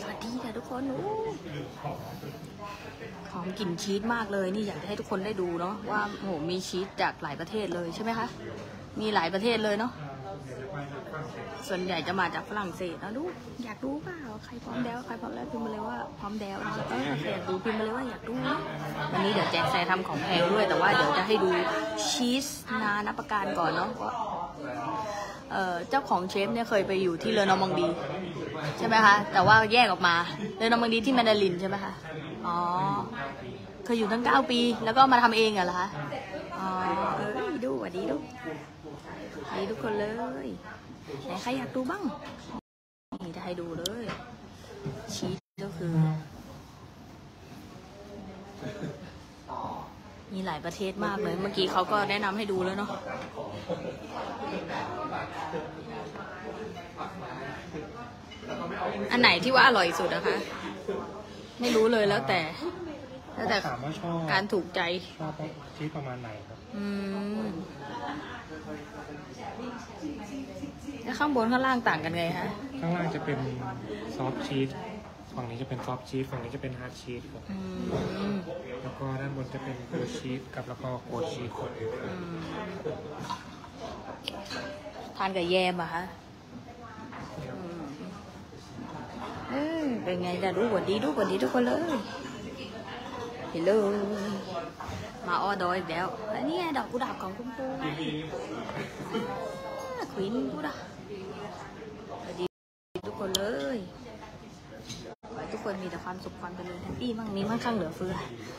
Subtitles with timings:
[0.00, 1.00] สวัสดีค่ะทุกคนโอ้
[3.30, 8.26] หอมกลิ่นชีสมากเลย นี่อยากจะให้ทุกคนได้ดูเนาะว่าโหมีชีสจากหลายประเทศเลยใช่ไหมคะ
[9.00, 9.92] มีหลายประเทศเลยเนาะ
[11.68, 13.22] ส่วนใหญ่จะมาจากฝรั่งเศสนะดู
[13.64, 18.56] อยากดูเปล่า ใครพร้อมแล้ว ใครพร้อมแล้วพิมพ์มาเลยว่าพร้อมแล้วนะเออใครอยากดูพิมพ์มาเลยว่าอยากดูนะ
[19.12, 21.50] วันนี้เดี๋ยวแจกแซทำของแพงด้วย แต่ว่าเดี๋ยวจะให้ดู
[22.10, 22.46] ชีส
[22.82, 24.12] นานับประการก่อนเนาะว่า
[25.90, 27.88] เจ้าของเชฟเนี่ยเคยไปอยู่ที่เรือนอมองดี
[28.78, 30.14] ใช่ไหมคะ แต่ว่าแยกออกมา
[30.56, 31.92] เรือนอมองดีที่แมนดารินใช่ไหมคะ
[32.46, 32.56] อ๋อ
[33.84, 35.88] เคยอยู่ตั้งเก้าปี แล้วก็มาทำเองเหรอคะ
[36.58, 36.68] อ๋อ
[37.18, 38.16] เออดูสวัสดีดู
[39.46, 40.04] สวัสดีทุกคนเล
[40.44, 40.48] ย
[41.24, 42.02] ไหนใครอยากดูบ้าง
[43.24, 44.04] นี่จะให้ดูเลย
[45.14, 45.94] ชีสก็คือ
[50.32, 52.90] มีหลายประเทศมากเลย เมื่อกี้เขาก็แนะนำให้ดูแล้วเนาะ
[59.12, 60.36] อันไหนที่ว่าอร่อยสุดนะคะ
[61.60, 62.40] ไม่รู้เลยแล้วแต่
[63.34, 64.80] แล้วแต่ถามว่าชอบการถูกใจ
[65.20, 65.32] ชอบ
[65.76, 66.86] ชีสประมาณไหนครับ อื
[67.44, 67.46] ม
[71.04, 72.46] แล้วข้างบนข้างล่างต่างกันไงคะ
[72.80, 73.38] ข้างล่างจะเป็น
[74.16, 74.68] soft cheese
[75.36, 77.58] ฝั่งนี้จะเป็น soft cheese ฝั่งนี้จะเป็น hard cheese ครับอื
[78.32, 78.34] ม
[78.82, 81.70] แล้วก็ด้านบนจะเป็นบลูชีสกับแล้วก็โคดชีสครับ
[82.04, 82.38] อืม
[85.16, 86.02] ทานกับแยมอะคะ
[87.52, 87.82] อืม
[89.50, 91.98] เออเป็นไงจะรู้กว่าดีรู้กว่าดีทุกคนเลย
[93.50, 93.76] เห็นเลย
[95.26, 97.84] มาออดอยอีกแล้วแล้วนี่ไงดอกกุหลาบของคุณครูไง
[100.12, 100.74] ควินกูดะ
[102.22, 102.44] สวัสดี
[103.06, 103.44] ทุกคนเล
[103.76, 104.09] ยขอให้ทุก
[105.62, 108.14] คนมีแต่ความสุขความเจริญแฮปปี้มั่งมีมั่งคั่งเหลือเฟือ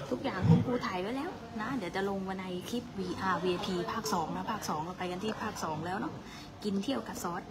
[0.09, 1.29] ทุกอย่างคุณครูถ่ายไว้แล้ว
[1.61, 6.13] นะ เดี๋ยวจะลงมาในคลิป VR VIP ภาค 2 นะ ภาค 2 เราไปกันที่ภาค 2 แล้วเนาะ
[6.63, 7.43] กินเที่ยวกับซอส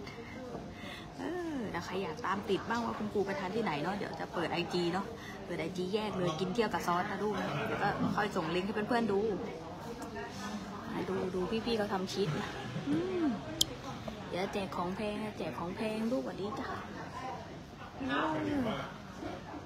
[1.17, 1.23] เอ
[1.55, 5.05] อแล้วใครอยากตามติดบ้างว่าคุณครูไปทานที่ไหนเนาะเดี๋ยวจะเปิดไอจีเนาะ
[5.45, 9.19] เปิดไอจีแยกเลยกินเที่ยวกับซอสนะลูกนะเดี๋ยวก็ค่อยส่งลิงก์ให้เพื่อนๆดู
[11.09, 12.49] ดูดูพี่ๆเขาทำชีสนะ
[12.89, 13.27] อืม
[14.29, 16.67] เดี๋ยวแจกของแพงแจกของแพงลูกสวัสดีจ้ะ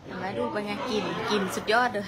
[0.05, 2.05] เห็นไหมลูกเป็นไงกินกินสุดยอดเลย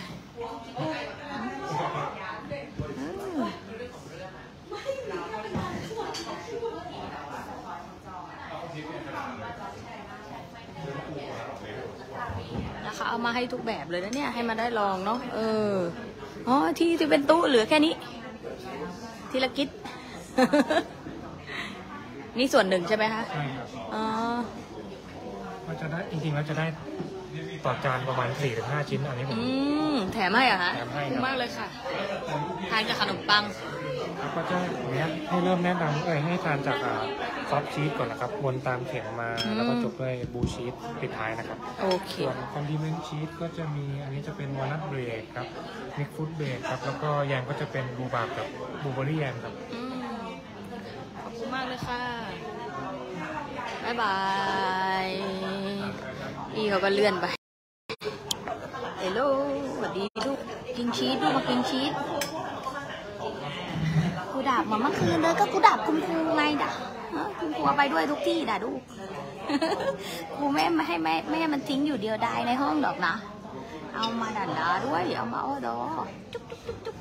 [12.86, 15.40] นะคะเอามาให้ทุกแบบเลยนะเนี่ยให้มาได้ลองเนาะเอ
[15.74, 15.76] อ
[16.48, 17.94] อ๋อที่ที่เป็นตู้เหลือแค่นี้
[19.32, 19.70] ทีละกิจ
[22.38, 24.04] นี่ส่วนหนึ่งใช่ไหมคะใช่ครับอ๋อ
[25.66, 26.66] ก็จะได้จริงๆแล้วจะได้
[27.66, 28.30] ต่อจานประมาณ
[28.60, 29.46] 4-5 ชิ้นอันนี้ผมอื
[29.94, 31.68] มแถมให้เหรอะคะแถมให้ขอบคคุรับณมากเลยค่ะ
[32.72, 33.44] ทานกับขนมปัง
[34.20, 34.58] แล้วก็จะ
[34.94, 36.78] เนี้ยให้เริ่มแนะนำเอ้ยให้ทานจาก
[37.50, 45.48] soft cheese ก่อนนะครับวนตามเข็มมาอืม แล้วก็จบด้วย blue cheese ปิดท้ายนะครับ โอเค ส่วน condiment ชีสก็จะมีอันนี้จะเป็น walnut bread ครับ
[45.98, 48.48] มิกฟูดเบรดครับ แล้วก็แยมก็จะเป็นบลูบาร์กับ
[48.82, 49.96] บลูเบอรี่แยมครับ อืม
[51.24, 52.02] ขอบคุณมากเลยค่ะ
[53.84, 54.18] บายบา
[55.06, 55.08] ย
[56.54, 57.37] พี่เขาก็เลื่อนไปเฮ
[59.10, 59.22] ลโหล
[59.76, 60.40] สวัสดีลูก
[60.78, 61.92] กินชีสลูกมากินชีส
[64.32, 66.72] กูดาบมาเมื่อคืนเลยก็กูดาบคุณครูไงด่ะ
[67.40, 68.82] คุณครูไปด้วยทุกที่ด่ะลูก
[70.36, 73.14] ครูไม่ไม่ให้ไม่ไม่ให้มันทิ้งอยู่เดียวได้ในห้องดอกนะ
[73.96, 75.78] เอามาดันดาด้วยเอามาอ้อดอ
[76.34, 76.98] จุ๊บจุ๊บจุ๊บ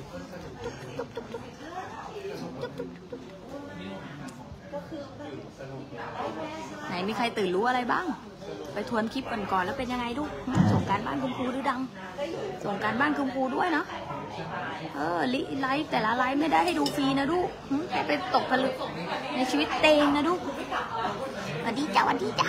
[0.97, 1.31] จุ๊บจุ๊บจุ๊บ
[2.61, 3.07] จุ๊บจุ๊บ
[6.89, 8.07] ไหนมีใครตื่นรู้อะไรบ้าง
[8.77, 10.31] ไปทวนคลิปกันก่อนแล้วเป็นยังไงลูก
[10.73, 11.81] ส่งการบ้านคุณครูดูดัง
[12.65, 13.87] ส่งการบ้านคุณครูด้วยเนาะ
[14.97, 18.75] เออลิไลฟ์แต่ละไลฟ์ไม่ได้ให้ดูฟรีนะลูกหึให้ไปตกผลึก
[19.37, 20.41] ในชีวิตเตงนะลูก
[21.63, 22.49] สวัสดีจ้าสวัสดีจ้า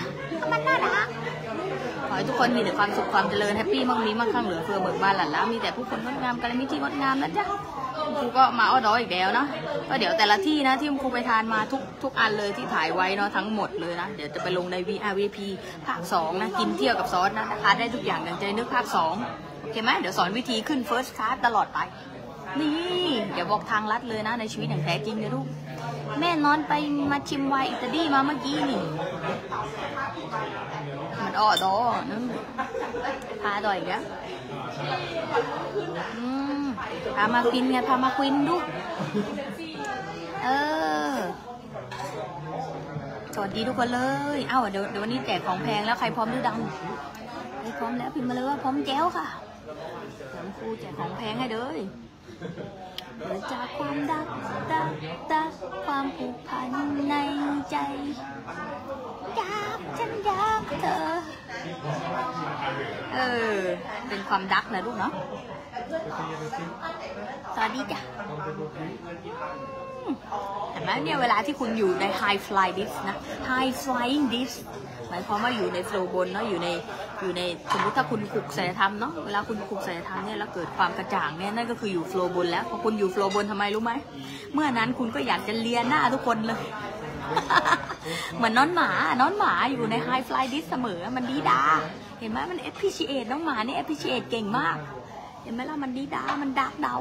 [0.51, 1.07] มันน่ารัก
[2.07, 7.45] ขอให้ทุกคนมีแต่ความสุขความเจริญแฮปปี้มั่งมีมั่งคั่งเหลือเฟือเบิกบานหลั่นล้ามีแต่ผู้คนงดงามกันมีที่งดงามนะจ๊ะ
[8.07, 9.47] คุณครูก็มาอ้อดออีกแล้วเนาะ
[9.89, 15.37] ก็เดี๋ยวแต่ละที่นะที่คุณครูไปทานมาทุกทุกอันเลยที่ถ่ายไว้เนาะทั้งหมดเลยนะเดี๋ยวจะไปลงใน VRVP
[15.87, 21.79] ภาค2นะกินเที่ยวกับซอสนะนะคะได้ทุกอย่างอย่างใจนึกภาค2โอเคไหมเดี๋ยวสอนวิธีขึ้น First Class ตลอดไป
[22.59, 25.47] นี่ เดี๋ยวบอกทางลัดเลยนะในชีวิตอย่างแท้จริงเลยลูก
[26.19, 26.73] แม่นอนไป
[27.11, 28.81] มาชิมไวน์อิตาลีมาเมื่อกี้นี่
[31.23, 31.75] มันอ้อดอ
[32.11, 32.23] นึง
[33.41, 34.03] พาดอยอีกแล้ว
[36.17, 36.26] อื
[37.17, 38.57] พามาควินไงพามาควินลู
[40.43, 40.49] เอ
[41.13, 41.15] อ
[43.33, 44.01] สวัสดีทุกคนเล
[44.37, 46.57] ย เอ้าเดี๋ยวเดี๋ยววันนี้แจกของแพงแล้วใครพร้อมดื้อดัง
[47.59, 49.27] ใครพร้อมแล้วพิมพ์มาเลยว่าพร้อมแจ้วค่ะ
[50.33, 51.77] ผมครูแจกของแพงให้เลย
[53.19, 54.27] เกิดจากความรัก
[54.71, 54.91] รัก
[55.33, 55.51] รัก
[55.85, 56.69] ความผูกพัน
[57.09, 57.15] ใน
[57.71, 57.77] ใจ
[59.37, 60.97] อยากฉันอยากเธอ
[63.15, 63.19] เอ
[63.55, 63.57] อ
[64.09, 65.13] เป็นความรักนะลูกเนาะ
[67.55, 67.99] สวัสดีจ้ะ
[70.71, 73.15] เห็นไหมเนี่ยเวลาที่คุณอยู่ใน high fly disk นะ
[73.49, 74.57] high flying disk
[75.09, 76.67] หมายความว่าอยู่ในโฟลบนเนาะอยู่ใน
[77.21, 77.41] อยู่ใน
[77.73, 83.91] สมมติถ้าคุณขุกศัลยธรรมเนาะเวลาคุณขุกศัลยธรรมเนี่ยแล้วเกิดความกระจ่างเนี่ยนั่นก็คืออยู่โฟลบนแล้วพอคุณอยู่โฟลบนทำไมรู้ไหม
[84.53, 86.63] เมื่อนั้นคุณก็อยากจะเลียหน้าทุกคนเลย
[88.35, 88.89] เหมือนน้อนหมา
[89.21, 91.61] น้อนหมาอยู่ใน high fly disk เสมอมันดีดา
[92.19, 96.97] เห็นไหมมัน appreciate น้องหมานี่ appreciate เก่งมากเห็นไหมล่ะมันดีดา มันดักเดา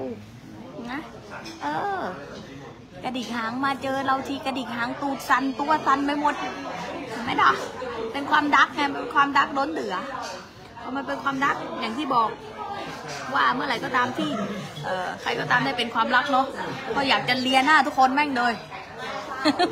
[0.92, 1.00] นะ
[1.62, 1.66] เอ
[2.00, 2.02] อ
[3.04, 6.34] กระดิกหางมาเจอเราทีกระดิกหางตูดสันตัวสันไปหมด
[7.10, 7.50] เห็นไหมล่ะ
[8.12, 9.94] เป็นความดักไงเป็นความดักล้นเหลือ
[10.82, 12.28] พอมันเป็นความดักอย่างที่บอก
[13.34, 14.30] ว่าเมื่อไหร่ก็ตามที่
[14.84, 16.46] เออใครก็ตามได้เป็นความรักเนาะ
[16.96, 18.54] ก็อยากจะเลียหน้าทุกคนแม่งเลย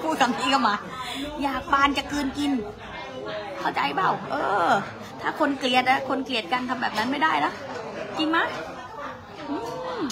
[0.03, 0.75] พูดคำนี้ก็มา
[1.43, 2.53] อยากปานจะกืนกิน
[3.59, 4.35] เข้าใจเปล่า เอ
[4.69, 4.73] อ
[5.21, 7.53] ถ้าคนเกลียดอะคนเกลียดกันทำแบบนั้นไม่ได้นะ
[8.19, 8.46] จริงไหมย
[9.50, 9.56] อื
[10.00, 10.02] ม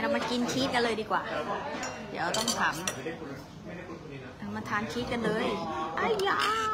[0.00, 1.22] เรามากินชีสกันเลยดีกว่า
[2.10, 2.74] เดี๋ยวต้องถาม
[4.54, 5.46] มาทานชีสกันเลย
[5.98, 6.38] อ้ายา
[6.68, 6.72] ม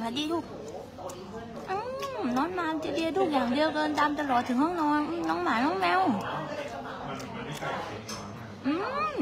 [0.00, 0.44] มาดีลูก
[1.70, 1.76] อื
[2.18, 6.00] มน้องมาจะเดียลูกอย่างเดียวเดินตามตลอดถึงห้องนอน น้องหมา น้องแมว
[8.66, 8.72] อื
[9.14, 9.16] ม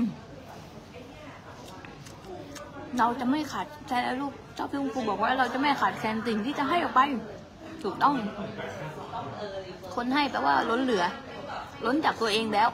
[2.98, 7.00] เราจะไม่ขาดใจแล้วลูกเจ้าพี่คุณครูบอกว่าเราจะไม่ขาดแคลนสิ่งที่จะให้ออกไป
[7.82, 8.14] ถูกต้อง
[9.94, 11.04] คนให้แปลว่าล้นเหลือ
[11.86, 12.68] ล้นจากตัวเองแล้ว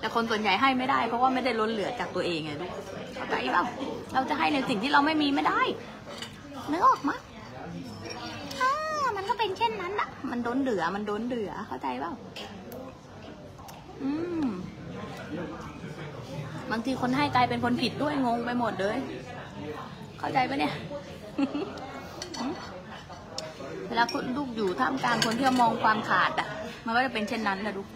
[0.00, 2.72] แต่คนส่วนใหญ่ให้ไม่ได้ เพราะว่าไม่ได้ล้นเหลือจากตัวเองไงลูก
[3.14, 3.64] เข้าใจเปล่า
[4.12, 5.60] เราจะให้ในสิ่งที่เราไม่มีไม่ได้
[6.70, 7.18] นึกออกมะ
[9.16, 12.12] มันก็เป็นเช่นนั้นอะมันล้นเหลือ มันล้นเหลือ เข้าใจเปล่า
[14.02, 14.10] อื
[14.44, 14.46] ม
[16.70, 18.96] บางทีคนให้กลายเป็นคนผิดด้วยงงไปหมดเลย
[20.18, 20.74] เข้าใจปะเนี่ย
[23.88, 26.48] เวลาคุณลูกอยู่ท่ามกลางคนที่มองความขาดอะ
[26.84, 27.88] มันก็จะเป็นเช่นนั้นนะลูก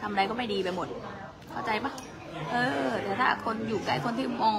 [0.00, 0.88] ทำอะไรก็ไม่ดีไปหมด
[1.50, 1.92] เข้าใจปะ
[2.52, 2.56] เอ
[2.86, 4.56] อ แต่ถ้าคนอยู่ใกล้คนที่มอง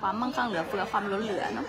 [0.00, 1.66] ความมั่งคั่งเหลือเฟือความล้นเหลือเนาะ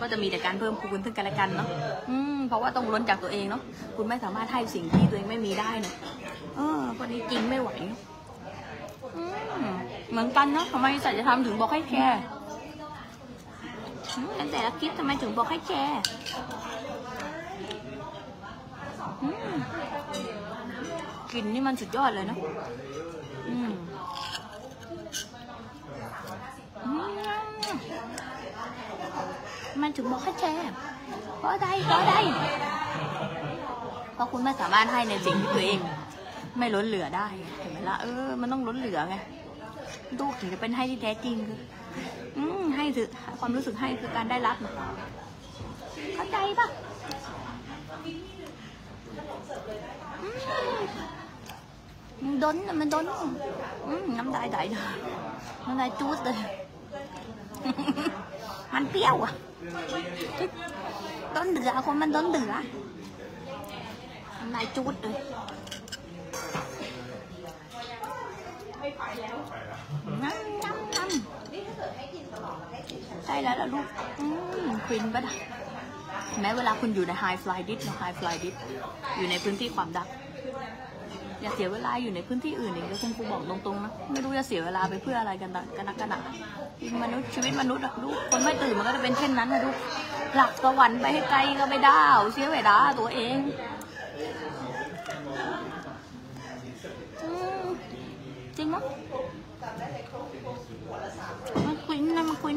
[0.00, 1.68] ก็จะมีแต่การเพิ่มคูณซึ่งกันและกันเนาะ
[2.10, 3.62] อืมเพราะว่าต้องล้นจากตัวเองเนาะ
[3.96, 5.94] คุณไม่สามารถให้สิ่งที่ตัวเองไม่มีได้เนาะ
[6.56, 7.70] เออคนนี้จริงไม่ไหว
[10.10, 12.20] เหมือนกันเนาะทำไมสัจธรรมถึงบอกให้แชร์
[14.16, 16.00] อืมแต่ละคลิปทำไมถึงบอกให้แชร์
[21.32, 22.36] กลิ่นนี่มันสุดยอดเลยนะ
[23.48, 23.70] อืม
[29.80, 30.62] มันถึงบอกให้แชร์
[31.38, 32.14] เพราะใดเพราะใด
[34.14, 35.78] เพราะคุณไม่สามารถให้ในสิ่งที่ตัวเอง
[36.58, 37.26] ไม่ล้นเหลือได้
[37.60, 39.16] เห็นไหมล่ะเออ มันต้องล้นเหลือไง
[40.18, 41.58] ลูกถึงจะเป็นให้ที่แท้จริงคือ
[42.36, 43.06] อืมให้คือ
[43.38, 44.56] ความรู้สึกให้คือการได้รับ
[46.14, 46.68] เข้าใจปะ
[52.24, 53.04] มันดนน่ะมันดน
[54.18, 54.82] น้ำลายไหลเลย
[55.66, 56.36] น้ำลายจูดเลย
[58.74, 59.32] มันเปรี้ยวอะ
[61.36, 62.52] ดนเดือคนมันดนเดือ
[64.38, 65.16] น้ำลายจูดเลย
[70.22, 70.81] น้ำน้ำน้ำ
[73.26, 73.86] ใช่แล้วล่ะลูก
[74.86, 75.34] ควินปะนะ
[76.40, 78.54] แม้เวลาคุณอยู่ใน high fly dit นอะ high fly dit
[79.18, 80.08] อยู่ในพื้นที่ความดัก
[81.40, 86.20] อย่าเสียเวลาอยู่ในพื้นที่อื่นอีกเลยคุณครูบอกตรงๆนะไม่รู้จะเสียเวลาไปเพื่ออะไรกันนะกันนักกันหนา
[86.80, 89.76] ชีวิตมนุษย์ชีวิตมนุษย์อะลูกคนไม่ตื่นมันก็จะเป็นเช่นนั้นนะลูก
[90.36, 92.00] หลักสวรรค์ไปให้ไกลก็ไม่ได้
[92.32, 93.36] เสียเวลาตัวเอง
[98.56, 98.84] จริงมั้ย
[101.92, 102.56] มันควินนะมันควิน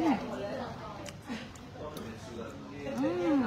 [2.99, 3.39] อืม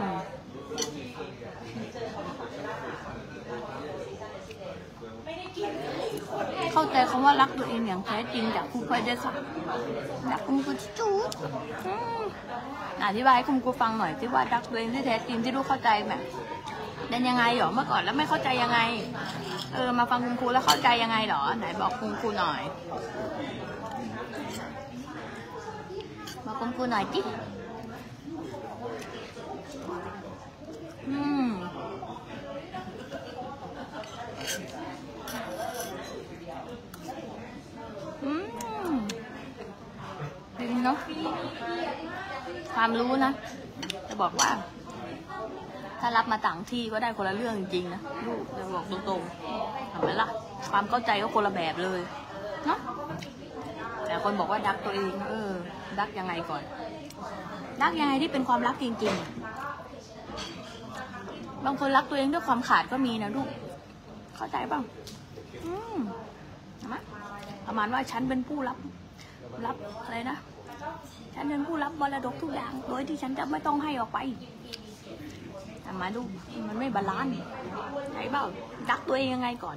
[6.72, 9.32] เข้าใจคำว่ารักตัวเองอย่างแท้จริงจากครูเพยได้ค่ะ
[10.30, 11.30] จากคุณครูจูด
[13.04, 16.20] อธิบายให้คุณครูฟังหน่อยที่ว่ารักตัวเองที่แท้จริงที่ลูกเข้าใจแบบ
[17.08, 18.78] เป็นยังไงหรอเมื่อก่อนแล้วไม่เข้าใจยังไง
[19.74, 22.62] เออมาฟังคุณครูแล้วเข้าใจยังไงหรอ ไหนบอกคุณครูหน่อย
[26.48, 27.20] บอกคุณครูหน่อยจิ
[31.08, 31.48] อืม
[38.24, 38.32] อื
[38.90, 38.94] ม
[40.58, 40.98] ดีเนาะ
[42.74, 43.32] ความรู้นะ
[44.08, 44.50] จะบอกว่า
[46.00, 50.28] ถ้ารับมาต่างที่ก็ได้คนละเรื่องจริงๆนะลูกจะบอกตรงๆเห็นไหมล่ะ
[50.70, 52.00] ความเข้าใจก็คนละแบบเลย
[52.66, 52.78] เนาะ
[54.08, 55.50] แต่คนบอกว่าดักตัวเอง เออ
[55.98, 56.62] ดักยังไงก่อน
[57.82, 63.48] รักยังไงที่เป็นความรักจริงๆ บางคนรักตัวเองด้วยความขาดก็มีนะลูก
[64.36, 64.80] เข้าใจป่า
[65.64, 65.96] อืม
[66.84, 66.94] นไหม
[67.66, 68.78] ประมาณว่าฉันเป็นผู้รับ
[69.66, 70.36] รับอะไรนะ
[71.34, 74.18] ฉันเป็นผู้รับมรดกทุกอย่าง โดยที่ฉันจะไม่ต้องให้ออกไป
[75.82, 76.20] แต่มาดู
[76.68, 77.32] มันไม่ balance
[78.12, 78.44] ใช่เปล่า
[78.90, 79.76] รักตัวเองยังไงก่อน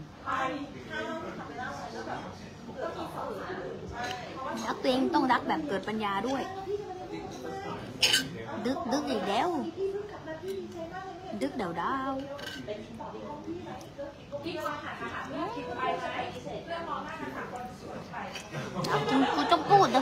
[4.47, 6.41] รัก ตัวเองต้องรักแบบเกิดปัญญาด้วย
[8.65, 9.49] ดึกดึกอีกแล้ว
[11.41, 11.95] ดึกเดาเดา
[18.89, 19.97] เอาจริงกูจะพูดเล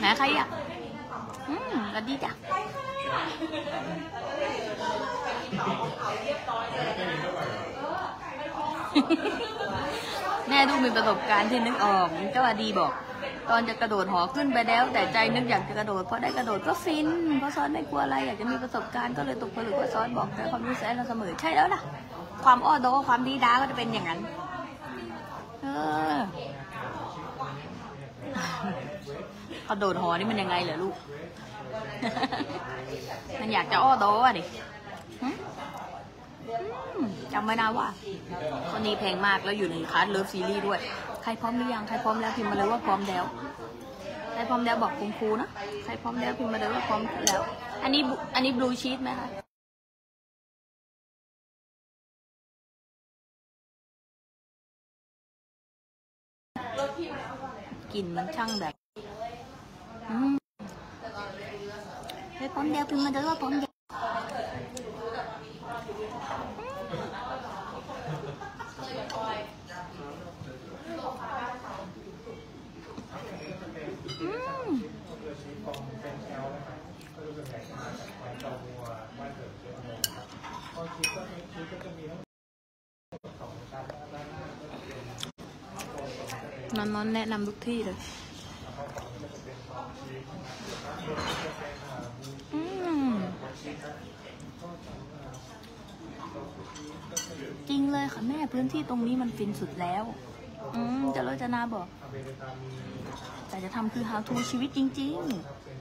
[0.00, 0.48] ไหนใครอะ
[2.08, 2.32] ดีจ้ะ
[10.48, 12.92] แม่ดูมีประสบการณ์ที่นึกออกเจ้าอดีบอก
[13.50, 17.08] ตอนจะกระโดดหอขึ้นไปแล้ว แต่ใจนึกอยากจะกระโดดเพราะได้กระโดดก็ฟิน
[17.38, 21.80] เพราะซ้อนไม่กลัวอะไรอยากจะมีประสบการณ์ก็เลยตกผลึกว่าซ้อนบอกแต่ความรู้สึกเราเสมอใช่แล้วล่ะ
[22.44, 24.20] ความอ้อโดความดีด้าก็จะเป็นอย่างนั้น
[25.62, 25.66] เอ
[26.14, 26.18] อ
[29.68, 30.94] กระโดดหอนี่มันยังไงเหรอลูก
[33.40, 34.42] มันอยากจะอ้อโดอะดิ
[35.22, 35.28] หึ
[36.96, 37.88] อืมจำไว้นะว่า
[38.70, 40.80] คนนี้แพงมากแล้วอยู่ในคลาส Love Series ด้วย
[41.22, 43.24] ใครพร้อมหรือยัง ใครพร้อมแล้วพิมพ์มาเลยว่าพร้อมแล้ว
[44.32, 45.48] ใครพร้อมแล้วบอกคุณครูนะ
[45.84, 47.40] ใครพร้อมแล้วพิมพ์มาเลยว่าพร้อมแล้ว
[47.82, 49.28] อันนี้บุอันนี้ blue cheese ไหมคะ
[57.92, 58.74] กลิ่นมันช่างแบบ
[62.44, 63.72] อืมใครพร้อมแล้วพิมพ์มาเลยว่าพร้อมแล้ว
[74.22, 74.28] อื
[74.66, 74.70] ม
[86.76, 87.96] นอนนอนแนะนำทุกที่เลย
[92.54, 92.60] อื
[93.10, 93.12] ม
[97.68, 100.04] จริงเลยค่ะแม่พื้นที่ตรงนี้มันฟินสุดแล้ว
[100.74, 101.86] อืมจะรจนาบอก
[103.48, 105.16] แต่จะทำคือ how to ชีวิตจริง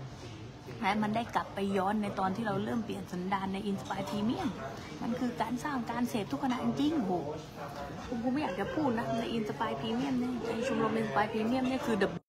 [0.07, 4.49] ๆและมันได้กลับไปย้อนในตอนที่เราเริ่มเปลี่ยนสันดานใน Inspire Premium
[5.01, 7.11] มันคือการสร้างการเสพทุกขณะจริงโห
[8.07, 12.22] ผมไม่อยากจะพูดนะใน Inspire Premium เนี่ยในชมรม Inspire Premium เนี่ยคือ the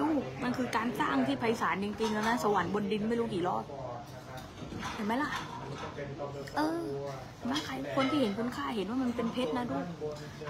[0.00, 3.64] ลูกมันคือการสร้างที่ไพศาลจริงๆแล้วนะสวรรค์บนดินไม่รู้กี่รอบ
[4.94, 5.30] เห็นไหมล่ะ
[6.56, 6.80] เออ
[7.50, 9.84] มาใครคนที่เห็นคุณค่าเห็นว่ามันเป็นเพชรนะลูก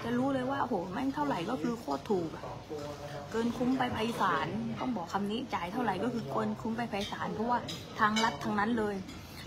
[0.03, 2.29] จะรู้เลยว่าโหแม่งเท่าไหร่ก็คือโคตรถูก
[3.31, 4.47] เกินคุ้มไปไพศาล
[4.79, 7.59] ต้องบอกคำนี้จ่ายเท่าไหร่ก็คือเกินคุ้มไปไพศาลเพราะว่า
[7.99, 8.95] ทางรัฐทางนั้นเลย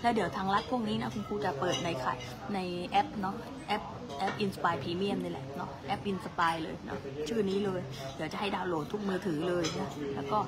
[0.02, 2.18] แล้วเดี๋ยวทางรัฐพวกนี้นะคุณครูจะเปิดในขาย
[2.54, 2.58] ใน
[2.88, 3.34] แอปเนาะ
[3.68, 3.82] แอป
[4.18, 7.80] แอป Inspire Premium นี่แหละเนาะแอป Inspire เลยเนาะชื่อนี้เลย
[8.16, 10.38] เดี๋ยวจะให้ดาวน์โหลดทุกมือถือเลยนะแล้วก็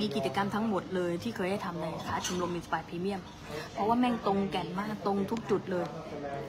[0.00, 3.20] มีกิจกรรมทั้งหมดเลยที่เคยได้ทำในคลาสชมรม Inspire Premium
[3.72, 5.86] เพราะว่าแม่งตรงแก่นมากตรงทุกจุดเลย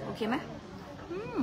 [0.05, 0.35] โอเคไหม
[1.11, 1.39] อืม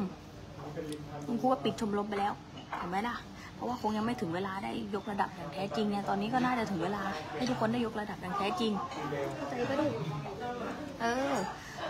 [1.27, 2.33] คุณครูว่าปิดชมรมไปแล้ว
[2.79, 3.17] เห็นไหมล่ะ
[3.55, 7.03] เพราะว่าคงยังไม่ถึงเวลาได้ยกระดับอย่างแท้จริงเนี่ยตอนนี้ก็น่าจะถึงเวลา
[7.37, 8.73] ให้ทุกคนได้ยกระดับอย่างแท้จริง
[9.37, 9.87] เข้าใจปะดิ
[11.01, 11.35] เออ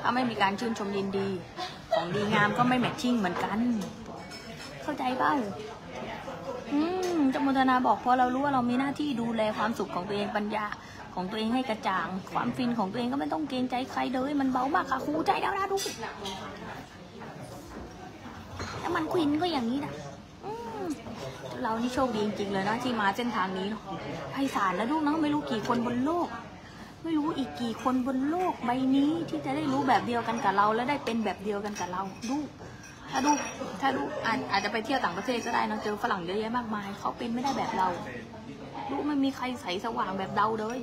[0.03, 1.29] ถ้าไม่มีการชื่นชมยินดี
[1.95, 3.59] ของดีงามก็ไม่แมทชิ่งเหมือนกัน
[4.83, 5.33] เข้าใจเปล่า
[6.73, 6.81] อื
[7.17, 10.67] มจมุทนาบอกพอเรารู้ว่าเรามีหน้าที่ดูแลความสุขของตัวเองปัญญา
[11.15, 15.77] ของตัวเองให้กระจ่าง ความฟินของตัวเองก็ไม่ต้องเกรงใจใครเลยมันเบามากค่ะครูใจแล้วนะดู
[18.81, 19.95] แล้วมันควินก็อย่างนี้นะ
[21.63, 23.83] เรานี่โชคดีจริงๆเลยนะที่มาเส้นทางนี้เนาะ
[24.33, 26.29] ไพศาลแล้วลูกนะไม่รู้กี่คนบนโลก
[27.05, 32.37] ไม่รู้อีกกี่คนบนโลกใบนี้ที่จะได้รู้แบบเดียวกันกับเรา และได้เป็นแบบเดียวกันกับเราดู
[33.11, 33.31] ถ้าดู
[33.81, 37.89] ถ้าดูอาจอาจจะไปเที่ยวต่างประเทศก็ได้นะเจอฝรั่งเยอะแยะมากมาย เขาเป็นไม่ได้แบบเรา
[38.91, 40.79] ดูไม่มีใครใสสว่างแบบเราเลย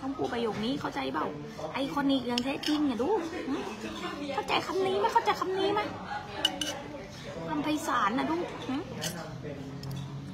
[0.00, 1.26] ต้องพูดประโยคนี้เข้าใจเปล่า
[1.74, 3.08] ไอคอนิกอย่างแท้จริงเนี่ยดู
[4.34, 5.80] เข้าใจคำนี้ไหมเข้าใจคำนี้ไหม
[7.48, 8.36] คำไพศาลนะดู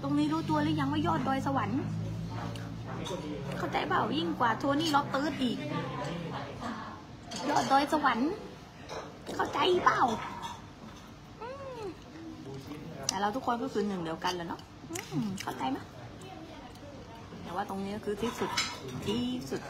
[0.02, 1.80] ตรงนี้รู้ตัวหรือยังว่ายอดดอยสวรรค์
[3.58, 5.58] เข้าใจเปล่ายิ่งกว่าโทนี่ล็อกเติร์ดอีก
[7.48, 8.30] ยอดดอยสวรรค์
[9.36, 10.00] เข้าใจเปล่า
[13.08, 14.60] แต่เราทุกคนก็คือหนึ่งเดียวกันแหล้วเนาะ
[15.42, 15.78] เข้าใจไหม
[17.42, 18.50] แต่ว่าตรงนี้ก็คือที่สุด
[19.06, 19.60] ที่สุด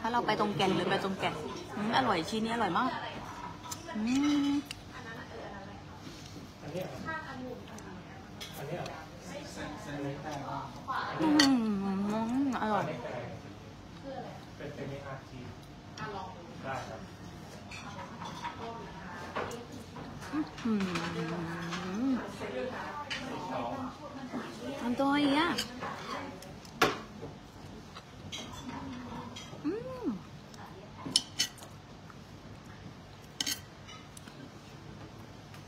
[0.00, 1.34] ถ้าเราไปตรงแก่นหรือไปตรงแก่น
[1.76, 2.90] อืมอร่อยชิ้นนี้อร่อยมาก
[11.20, 11.28] อื
[11.72, 11.73] ม
[12.62, 12.84] อร่อย
[14.56, 15.40] เป็นเป็นในอาร์ที
[16.64, 17.00] ได้ครับ
[20.64, 20.88] อืม
[24.82, 25.48] อร่อยอะ
[29.64, 29.70] อื
[30.04, 30.08] ม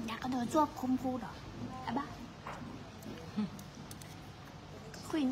[0.06, 1.32] อยากกระโดดชวบคุมพูดเหรอ
[1.82, 2.06] ไอ้บ้า
[5.08, 5.28] ควิน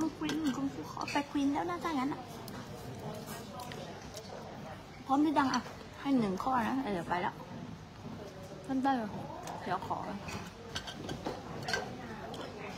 [0.00, 2.20] ลูกควินคุณครูขอไปควินแล้วนะถ้างั้นอะ
[5.06, 5.62] พร้อมหรือยังอะ
[6.00, 7.34] ให้หนึ่งข้อนะ เดี๋ยวไปแล้ว
[8.66, 9.10] ท่านได้เหรอ
[9.62, 9.98] เดี๋ยวขอ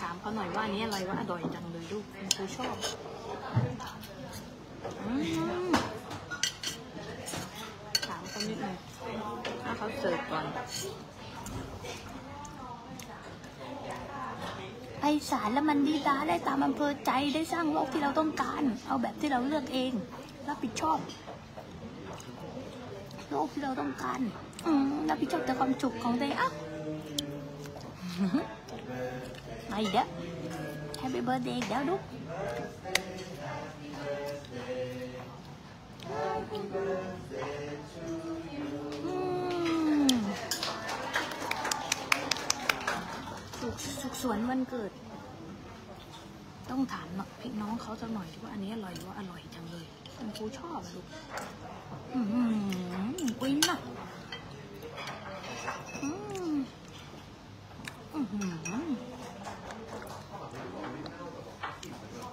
[0.01, 2.77] ถามเขาหน่อยว่านี้อะไรว่าอร่อยจังเลยลูกคุณครูชอบ
[8.09, 8.77] ถามเขานิดหนึง
[9.63, 10.45] ถ้าเขาเสิร์ฟก่อน
[15.11, 19.93] ไปศาลแล้วมันดีดาได้ตามอำเภอใจได้สร้างโลกที่เราต้องการ เอาแบบที่เราเลือกเอง
[20.49, 20.99] รับผิดชอบ
[23.31, 24.21] โลกที่เราต้องการ
[25.09, 26.51] รับผิดชอบแต่ความสุขของตัวเองอะ
[29.71, 30.09] มาอีกแล้ว
[31.01, 32.03] Happy birthday อีกแล้วลูก
[43.69, 44.93] สุขสุขสวนวันเกิด
[46.71, 47.07] ต้องถาม
[47.41, 51.07] พี่น้องเขาสักหน่อยว่าอันนี้อร่อยว่าอร่อยจังเลยคุณครูชอบลูก
[52.15, 52.21] อื
[53.15, 53.79] มกวินน่ะ
[56.03, 56.11] อื
[56.53, 56.57] ม
[58.15, 58.53] อื้อหือ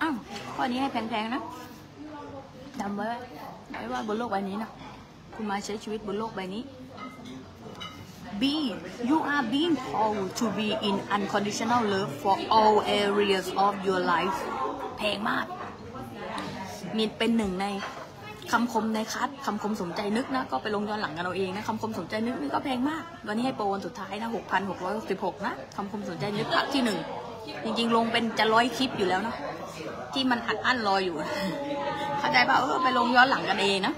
[0.02, 0.16] อ้าว
[0.56, 1.42] ข้อนี้ให้แพงๆนะ
[2.80, 3.06] จำไว้
[3.72, 4.70] ไว้ว่าบนโลกใบนี้นะ
[5.36, 6.64] คุณมาใช้ชีวิตบนโลกใบนี้
[8.42, 8.44] B
[9.10, 14.38] you are being called to be in unconditional love for all areas of your life
[14.98, 15.46] แพลงมาก
[16.98, 17.68] มีเป็นหนึ่งใน
[18.52, 27.00] คำคมในคัดคำคมสมใจนึกนะ ก็ไปลงย้อนหลังกันเอาเองนะคำคมสมใจนึกนี่ก็แพงมาก วันนี้ให้โปรวันสุดท้ายนะหกพันหกร้อยสิบหกนะคำคมสนใจนึกภาคที่หนึ่ง
[27.64, 29.36] จริงๆ ลงเป็นจะร้อยคลิปอยู่แล้วนะ
[30.14, 31.16] ที่มันอัดอั้นรออยู่
[32.20, 33.94] เข้าใจป่ะเออไปลงย้อนหลังกันเองนะ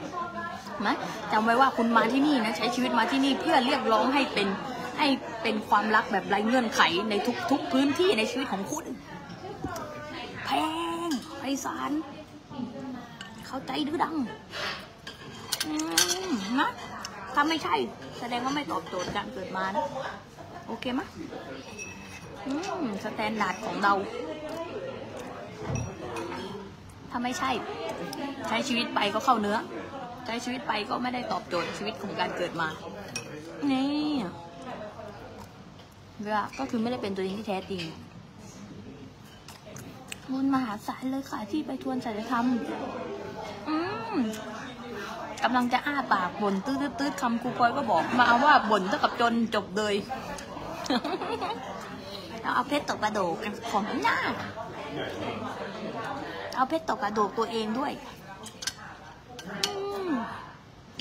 [0.85, 0.95] นะ
[1.31, 4.47] จำไว้ว่าคุณมาที่นี่นะใช้ชีวิตมาที่นี่เพื่อเรียกร้องให้เป็น
[4.97, 5.07] ให้
[5.41, 7.13] เป็นความรักแบบไร้เงื่อนไขใน
[7.51, 8.85] ทุกๆพื้นที่ในชีวิตของคุณ
[10.45, 10.49] แพ
[11.07, 11.09] ง
[11.39, 11.91] ไพศาล
[13.47, 14.15] เข้าใจดื้อดัง
[16.59, 16.69] นะ
[17.33, 17.75] ถ้าไม่ใช่
[18.19, 19.83] แสดงว่าไม่ตอบโจทย์การเกิดมานะ
[20.67, 21.01] โอเคไหม
[22.45, 23.93] อืม standard ของเรา
[27.09, 27.51] ถ้าไม่ใช่
[28.47, 29.57] ใช้ชีวิตไปก็เข้าเนื้อ
[30.27, 32.69] ใช้ชีวิตไปก็ไม่ได้ตอบโจทย์ชีวิตของการเกิดมา
[33.71, 34.11] นี่
[36.23, 37.83] เวลาก็คือไม่ได้เป็นตัวเองที่แท้จริง
[40.31, 42.45] บุญมหาศาลเลยค่ะที่ไปทวนศัลยธรรม
[43.67, 43.75] อื
[44.13, 44.15] ม
[45.43, 49.95] กำลังจะอ้าปากบ่นตื้อตื้อๆคำครูพลอยก็บอก มาเอาว่าบ่นเท่ากับจนจบเลย
[52.41, 54.17] เราเอาเพชรตกกระโดกกันของหน้า
[56.55, 57.91] เอาเพชรตกกระโดกตัวเองด้วย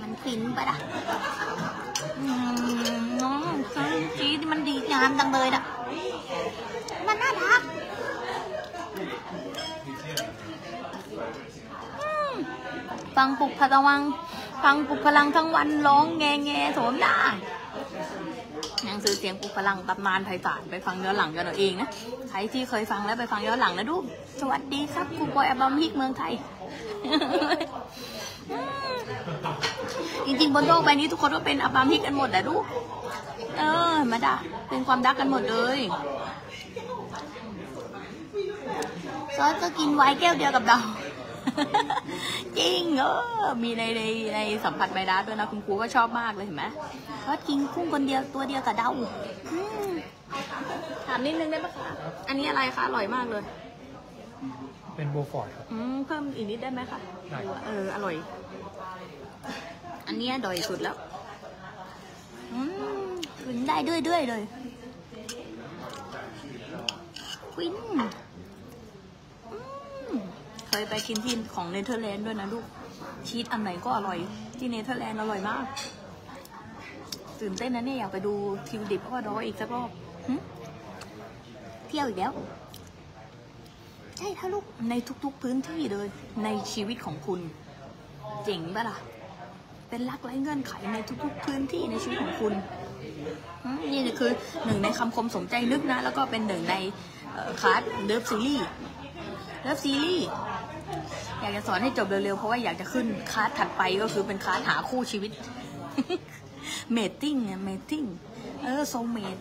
[0.00, 0.76] มันฟินปะล่ะ
[2.18, 2.28] อื
[2.96, 5.62] มน้องจีที่มันดีงามจังเลยน่ะ
[7.06, 7.62] มันน่ารัก
[13.16, 14.02] ฟังปลุกพลัง
[14.64, 17.20] ฟังปลุกพลังทั้งวันร้องแงแงโสมได้
[18.84, 21.88] หนังสือเสียงปลุกพลังตำนานไพศาลไปฟังย้อนหลังกันเอาเองนะ
[22.30, 23.96] ใครที่เคยฟังแล้วไปฟังย้อนหลังนะดู
[24.40, 26.32] สวัสดีครับครูปอยอัลบัมฮิกเมืองไทย
[30.26, 32.64] จริงๆบนโลกใบนี้ทุกคนก็เป็นอัลบัมฮิกกันหมดแต่ลูก
[33.58, 33.62] เอ
[33.92, 34.36] อมาด่า
[34.68, 35.80] เป็นความรักกันหมดเลย
[39.36, 40.78] ซอสก็กินไวน์แก้วเดียวกับเรา
[42.58, 43.04] จริงเอ
[43.42, 44.02] อมีในใน
[44.34, 46.64] ในสัมผัสใบดาด้วยนะคุณครูก็ชอบมากเลยเห็นไหม
[47.22, 49.90] เพราะกินกุ้งคนเดียวตัวเดียวกับเดาอืม
[51.06, 51.84] ถามนิดนึงได้ไหมคะ
[52.28, 53.42] อันนี้อะไรคะ อร่อยมากเลย
[54.96, 56.98] เป็น Beaufort ครับ อืม เพิ่มอีกนิดได้ไหมคะ
[57.30, 58.14] ได้เออ อร่อย
[60.06, 60.96] อันนี้อร่อยสุดแล้ว
[62.52, 62.60] อื
[63.06, 63.10] ม
[63.44, 64.42] กินได้ด้วยด้วยเลย
[67.58, 67.74] วิน
[69.52, 69.58] อื
[70.12, 70.14] ม
[70.68, 72.64] เคยไปกินที่ของเนเธอร์แลนด์ด้วยนะลูก
[73.28, 74.18] ชีสอันไหนก็อร่อย
[74.58, 75.64] ที่เนเธอร์แลนด์อร่อยมาก
[77.40, 78.34] ตื่นเต้นนะเนี่ยอยากไปดู
[78.68, 79.90] ทิวลิปพ่อดอยอีกสักรอบ
[80.26, 80.34] หึ
[81.88, 82.32] เที่ยวอีกแล้ว
[84.16, 86.06] ใช่ถ้าลูกในทุกๆพื้นที่เลย
[86.44, 87.40] ในชีวิตของคุณ
[88.44, 88.96] เจ๋งปะล่ะ
[89.88, 92.54] เป็นรักไร้เงื่อนไขในทุกๆพื้นที่ในชีวิตของคุณ
[93.92, 94.30] นี่คือ
[94.64, 96.74] หนึ่งในคำคมสมใจนึกนะ แล้วก็เป็นหนึ่งใน
[97.60, 98.68] คลาส Love Series
[99.62, 100.28] Love Series
[101.40, 105.30] อยากจะสอนให้จบเร็วๆ เพราะว่าอยากจะขึ้นคลาสถัดไปก็คือเป็นคลาสหาคู่ชีวิต
[106.92, 108.04] mating ไง mating
[108.62, 109.36] เออ soulmate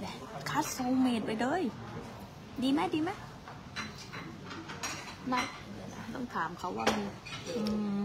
[0.50, 1.64] คลาส soulmate ไปเลย
[2.64, 3.10] ดีไหมดีไหม
[5.30, 5.42] ไม่
[6.14, 7.02] ต้องถามเขาว่ามัน
[7.58, 7.62] อื
[7.96, 7.98] ม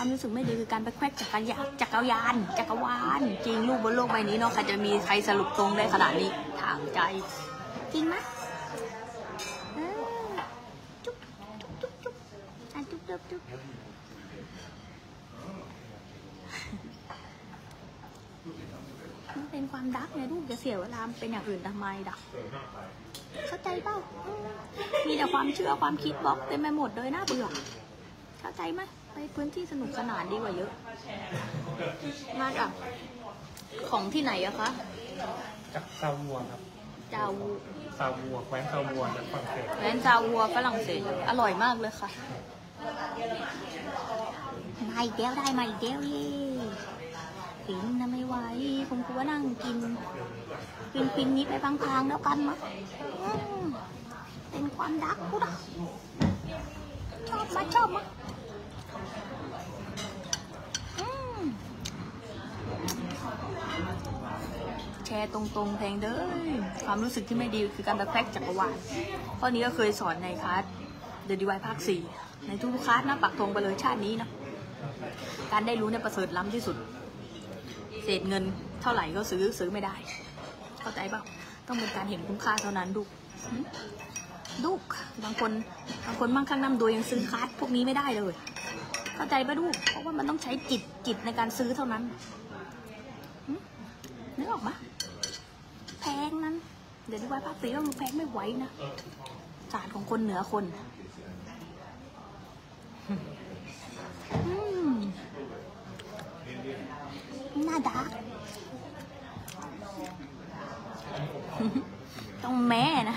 [0.00, 6.30] ความรู้สึกไม่ดีคือการไปแควกจักรยานจักรยานจักรวาลจริงลูกบนโลกใบนี้เนาะใครจะมีใครสรุปตรงได้ขนาดนี้
[6.60, 7.00] ถามใจ
[7.92, 8.14] จริงไหม
[11.04, 11.16] จุ๊บ
[11.52, 12.14] จุ๊บจุ๊บจุ๊บ
[12.74, 13.42] อะจุ๊บจุ๊บจุ๊บ
[19.34, 22.18] มันเป็นความดักไงลูกจะเสียเวลาเป็นอย่างอื่นทำไมดัก
[23.48, 23.96] เข้าใจเปล่า
[25.06, 27.46] มีแต่ความเชื่อความคิดบล็อกเต็มไปหมดเลยน่าเบื่อ
[28.40, 28.82] เข้าใจไหม
[29.20, 30.70] ไปพื้นที่สนุกสนานดีกว่าเยอะ
[32.40, 32.70] มากอะ
[33.90, 34.68] ของที่ไหนอะคะ
[35.74, 36.60] จากซาวัวครับ
[37.14, 37.48] จาวู
[37.98, 42.08] ซาวัวแคว้นซาวัวจากฝรั่งเศสแลนจาวัวฝรั่งเศสอร่อยมากเลยค่ะ
[44.90, 46.26] มาอีกแล้วได้มาอีกแล้วเย่
[47.66, 48.36] ปินนะไม่ไหว
[48.88, 49.78] คงกลัวนั่งกิน
[50.94, 52.56] กินปินนี้ไปพังๆแล้วกันมะ
[53.22, 53.30] อื
[53.62, 53.64] ม
[54.50, 55.58] เป็นความดักกูดัก
[57.30, 58.02] ชอบมาชอบมา
[60.98, 61.40] อืม
[65.06, 66.20] แชร์ตรงๆเพงเด้อ
[66.84, 68.76] ความรู้สึกที่ไม่ดีคือการไปแพ็กจักรวาล
[69.38, 70.64] ข้อนี้ก็เคยสอนในคลาส
[71.28, 71.78] The Divide ภาค
[72.12, 74.28] 4 ในทุกๆคลาสนะปักธงไปเลยชาตินี้นะ
[75.52, 76.76] การได้รู้เนี่ยประเสริฐล้ำที่สุด
[78.04, 78.44] เศษเงิน
[78.82, 79.94] เท่าไหร่ก็ซื้อซื้อไม่ได้
[80.80, 81.22] เข้าใจเปล่า
[81.66, 83.02] ต้องเป็นการเห็นคุณค่าเท่านั้นดู
[83.50, 83.58] หึ
[84.64, 84.82] ดูก
[85.24, 85.50] บางคน
[86.06, 88.34] บางคนมั่งคั่งน้ำโดวยยังซื้อคลาสพวกนี้ไม่ได้เลย
[89.16, 92.02] เข้าใจปะดูกเพราะว่ามันต้องใช้จิตจิตในการซื้อเท่านั้น
[94.38, 94.74] นึกออกปะ
[96.00, 96.54] แพงนั้น
[97.06, 98.70] เดี๋ยวนี้ว่าภาคสีเราดูแพงไม่ไหวนะ
[99.72, 100.64] ศาสตร์ของคนเหนือคน
[104.44, 104.48] อ
[107.68, 108.06] น่าดัก
[112.44, 113.16] ต้องแม่นะ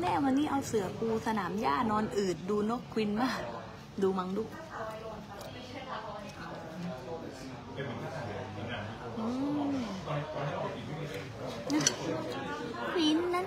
[0.00, 3.28] แม่วันนี้เอาเสือปูสนามหญ้านอนอืดดูนกควินมา
[4.02, 4.42] ดูมังดู
[12.92, 13.46] ควินนั้น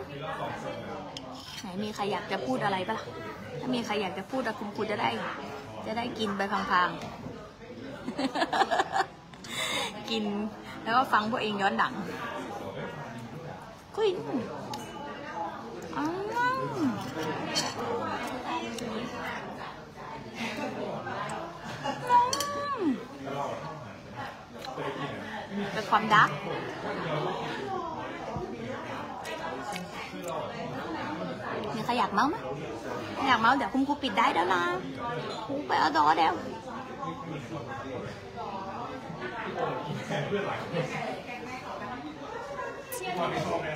[1.59, 3.05] ไหนมีใครอยากจะพูดอะไรปะล่ะ
[3.59, 5.09] ถ้ามีใครอยากจะพูดอะคุณครูจะได้
[5.85, 10.23] จะได้กินไปพังๆ กิน
[10.83, 11.93] แล้วก็ฟังพวกเองย้อนหลัง
[13.95, 14.17] ควิน
[15.97, 16.57] อ้าว
[25.51, 26.29] อืม เป็นความดัก
[31.75, 32.35] มีใครอยากเมาไหม
[33.27, 34.63] อยากเมาเดี๋ยวคุณครูปิดได้แล้วนะ
[35.45, 36.33] ครูไปเอาดอเดี๋ยว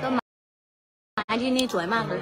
[0.01, 2.21] ต้นไม้ที่นี่สวยมากเลย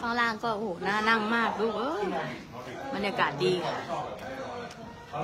[0.00, 2.04] ข้างล่างก็โอ้โหน่านั่งมากลูกเอ้ย
[2.94, 3.52] บรรยากาศดี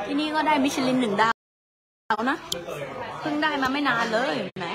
[0.06, 1.30] ที่นี่ก็ได้มิชลินหนึ่งดา
[2.16, 2.36] วนะ
[3.20, 4.68] เพิ่งได้มาไม่นานเลยไหน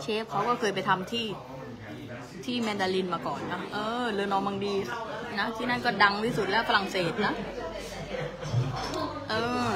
[0.00, 1.26] เชฟเขาก็เคยไปทำที่
[2.44, 4.74] ที่แมนดารินมาก่อนนะ เออเรือนอมังดี
[5.38, 7.32] นะ ที่นั่นก็ดังที่สุดแล้วฝรั่งเศสนะ
[9.30, 9.34] เอ
[9.68, 9.70] อ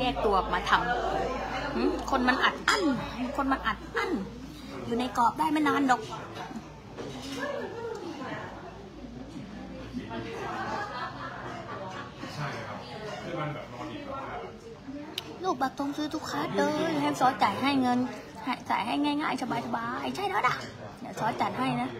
[0.00, 2.82] แยกตัวมาทำคนมันอัดอั้น
[3.36, 4.10] คนมันอัดอั้น
[4.86, 6.00] อยู่ในกรอบได้ไม่นานดอก
[15.52, 17.98] กบัตรตรงซื้อทุกคลาสเลยให้ซอสจ่ายให้เงิน
[18.70, 20.56] จ่ายให้ง่ายๆ สบายๆ ใช่แล้วด่ะ
[21.00, 21.90] เดี๋ยวซอสจัดให้นะ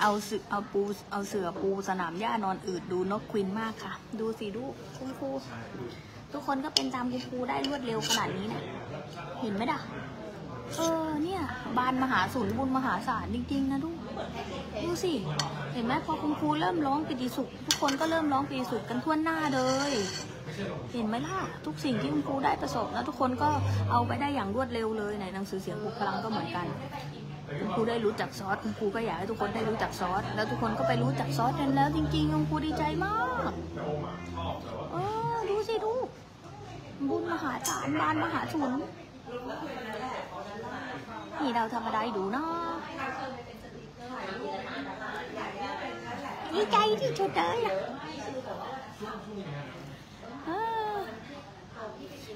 [0.00, 4.64] เอาเสือเอาปูเอาเสือปูสนามหญ้านอนอืดดูนกควินมากค่ะ ดูสิดู
[4.96, 5.30] คุณครู
[6.32, 8.62] ทุกคนก็เป็นตามคุณครูได้รวดเร็วขนาดนี้นะ
[9.40, 9.80] เห็นไหมด่ะ
[10.76, 11.42] เออเนี่ย
[11.76, 13.90] บานมหาศูนย์บุญมหาศาลจริงๆนะดู
[14.82, 15.12] ดูสิ
[15.72, 19.92] เห็นไหมพอคุณครูเริ่มร้องปิติสุข ทุกคนก็เริ่มร้องปิติสุขกันทั่วหน้าเลย
[20.92, 23.50] เห็นไหมล่ะ ทุกสิ่งที่คุณครูได้ประสบแล้วทุกคนก็
[23.90, 26.66] เอาไปได้อย่างรวดเร็วเลยในหนังสือเสียงปลุกพลังก็เหมือนกัน
[27.60, 33.50] คุณครูได้รู้จักซอสคุณครูก็อยากให้ทุกคนได้รู้จักซอสแล้วทุกคนก็ไปรู้จักซอสกันแล้ว จริงๆคุณครูดีใจมาก
[34.92, 34.96] เอ
[35.34, 35.92] อดูสิดู
[37.08, 38.70] บุญมหาศาลบานมหาชน
[41.40, 42.72] นี่เราทำอะไรดูเนาะ
[46.54, 47.76] ดีใจที่สุดเลยอะ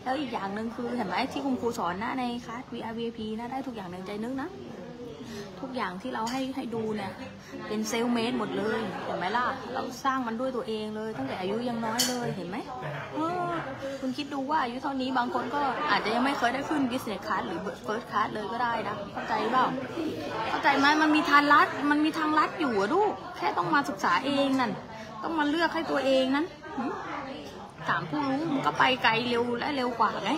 [0.03, 4.49] แล้วอีกอย่างหนึ่งคือเห็นไหมที่คุณครูสอนนะในคลาส VR VIP นะได้ทุกอย่างในใจนึกนะ
[5.61, 7.13] ทุกอย่างที่เราให้ให้ดูเนี่ย
[7.69, 12.57] เป็นเซลเมดหมดเลยเห็นไหมล่ะ เราสร้างมันด้วยตัวเองเลย ตั้งแต่อายุยังน้อยเลยเห็นไหม
[13.15, 13.53] เออ
[14.01, 19.67] คุณคิดดูว่าอายุเท่านี้บางคนก็อาจจะยังไม่เคยได้ขึ้น business class หรือ first class เลยก็ได้นะ เข้าใจหรือเปล่า
[20.51, 24.73] เข้าใจไหมมันมีทางลัดมันมีทางลัดอยู่อะลูกแค่ต้องมาศึกษาเองนั่น
[25.23, 26.47] ต้องมาเลือกให้ตัวเองนั้น
[27.89, 30.31] ถามผู้รู้มันก็ไปไกลเร็วและเร็วกว่าไง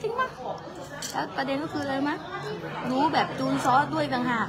[0.00, 0.28] จริงปะ
[1.12, 2.16] แล้วประเด็นก็คืออะไรมะ
[2.90, 4.48] รู้แบบจูนซอสด้วยต่างหาก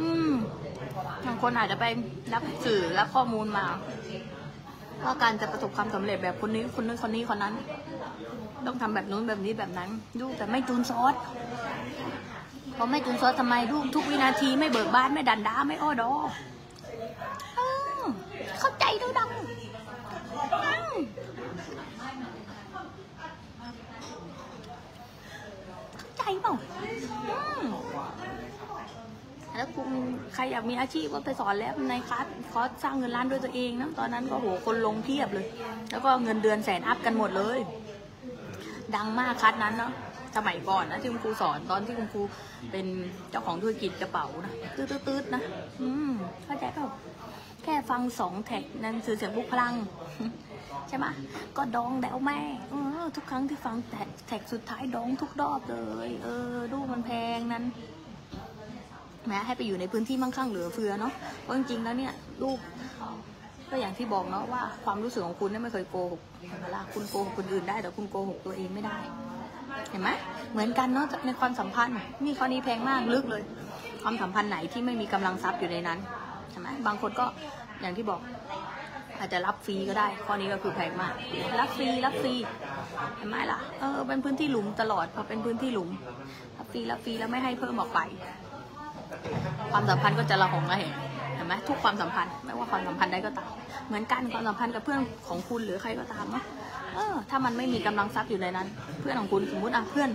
[0.00, 0.30] อืม
[1.26, 1.84] บางคนอาจจะไป
[2.32, 3.66] รับสื่อรับข้อมูลมา
[5.04, 7.54] ว่าการจะประสบความสำเร็จแบบคนนี้คนนู้นคนนี้คนนั้น
[8.66, 11.14] ต้องทำแบบนู้นแบบนี้แบบนั้น ดูแต่ไม่จูนซอส
[12.76, 16.10] พอไม่จูนซอสทำไมดูทุกวินาทีไม่เบิกบานไม่ดันด้าไม่อ้อดอ
[18.60, 19.44] เข้าใจดูดังอื
[20.92, 20.94] ม
[25.98, 26.54] เข้าใจเปล่า
[29.54, 29.88] แล้วคุณ
[30.34, 35.46] ใครอยากมีอาชีพก็ไปสอนแล้วในคลาสคอร์สสร้างเงินล้านด้วยตัวเองนะตอนนั้นก็โหคนลงเพียบเลย
[35.90, 37.58] แล้วก็เงินเดือนแสนอัพกันหมดเลย
[38.96, 39.92] ดังมากคลาสนั้นเนาะ
[40.36, 42.22] สมัยก่อนนะที่คุณครูสอนตอนที่คุณครู
[42.72, 42.86] เป็น
[43.30, 44.52] เจ้าของธุรกิจกระเป๋านะ
[45.06, 45.42] ตืดๆนะ
[45.80, 46.12] อืม
[46.44, 46.86] เข้าใจเปล่า
[47.70, 49.74] ค่ฟังสองแท็กนังสือเสียงบุกพลัง
[50.88, 51.06] ใช่ไหม
[51.56, 52.38] ก็ดองแดวแม่
[53.16, 53.76] ทุกครั้งที่ฟัง
[54.26, 57.64] แท็กสุดท้ายดองทุกรอบเลย เออ ดูมันแพงนั้น
[59.26, 62.58] แม้ให้ไปอยู่ในพื้นที่มั่งคั่งเหลือเฟือเนาะเพราะจริงๆแล้วเนี่ยลูก
[63.70, 66.22] ก็อย่างที่บอกเนาะว่าความรู้สึกของคุณเนี่ยไม่เคยโกหก
[66.62, 68.98] เวลาคุณโกหกคนอื่นได้ แต่คุณโกหกตัวเองไม่ได้
[69.90, 70.10] เห็นไหม
[70.52, 73.42] เหมือนกันเนาะในความสัมพันธ์นี่ข้อนี้แพงมากลึกเลย
[74.02, 75.98] ความสัมพันธ์ไหนที่ไม่มีกำลังทรัพย์อยู่ในนั้น
[76.50, 77.26] ใช่ไหมบางคนก็
[77.80, 78.20] อย่างที่บอก
[79.18, 81.12] อาจจะรับฟรีก็ได้ ข้อนี้ก็คือแพงมาก
[81.60, 82.34] รับฟรีรับฟรี
[83.16, 85.90] เห็นไหมล่ะ เออ เป็นพื้นที่หลุมตลอดพอเป็นพื้นที่หลุม
[86.58, 88.00] รับฟรีรับฟรีแล้วไม่ให้เพิ่มออกไป
[89.72, 90.92] ความสัมพันธ์ก็จะระหองระแหง
[91.34, 93.50] เห็นไหมทุกความสัมพันธ์ ไม่ว่าความสัมพันธ์ใดก็ตาม
[93.88, 96.44] เหมือนกันความสัมพันธ์กับเพื่อนของคุณหรือใครก็ตามเนาะ
[96.94, 98.68] เออ ถ้ามันไม่มีกำลังทรัพย์อยู่ในนั้น
[99.00, 100.10] เพื่อนของคุณสมมติอะเพื่อน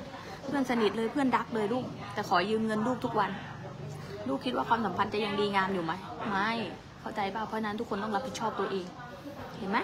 [0.47, 3.31] เพื่อนสนิทเลยเพื่อนรักเลยลูก แต่ขอยืมเงินลูกทุกวัน
[4.27, 5.93] ลูกคิดว่าความสัมพันธ์จะยังดีงามอยู่ไหม
[6.29, 6.51] ไม่
[7.05, 8.85] เข้าใจป่ะเพราะนั้นทุกคนต้องรับผิดชอบตัวเอง
[9.57, 9.77] เห็นไหม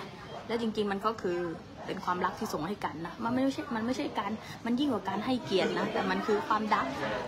[0.48, 1.38] แล้วจริง ๆ มันก็คือ
[1.86, 4.32] เป็นความรักที่ส่งให้กันนะ มันไม่ใช่ มันไม่ใช่การ
[4.66, 6.86] มันยิ่งกว่าการให้เกียรตินะ แต่มันคือความรัก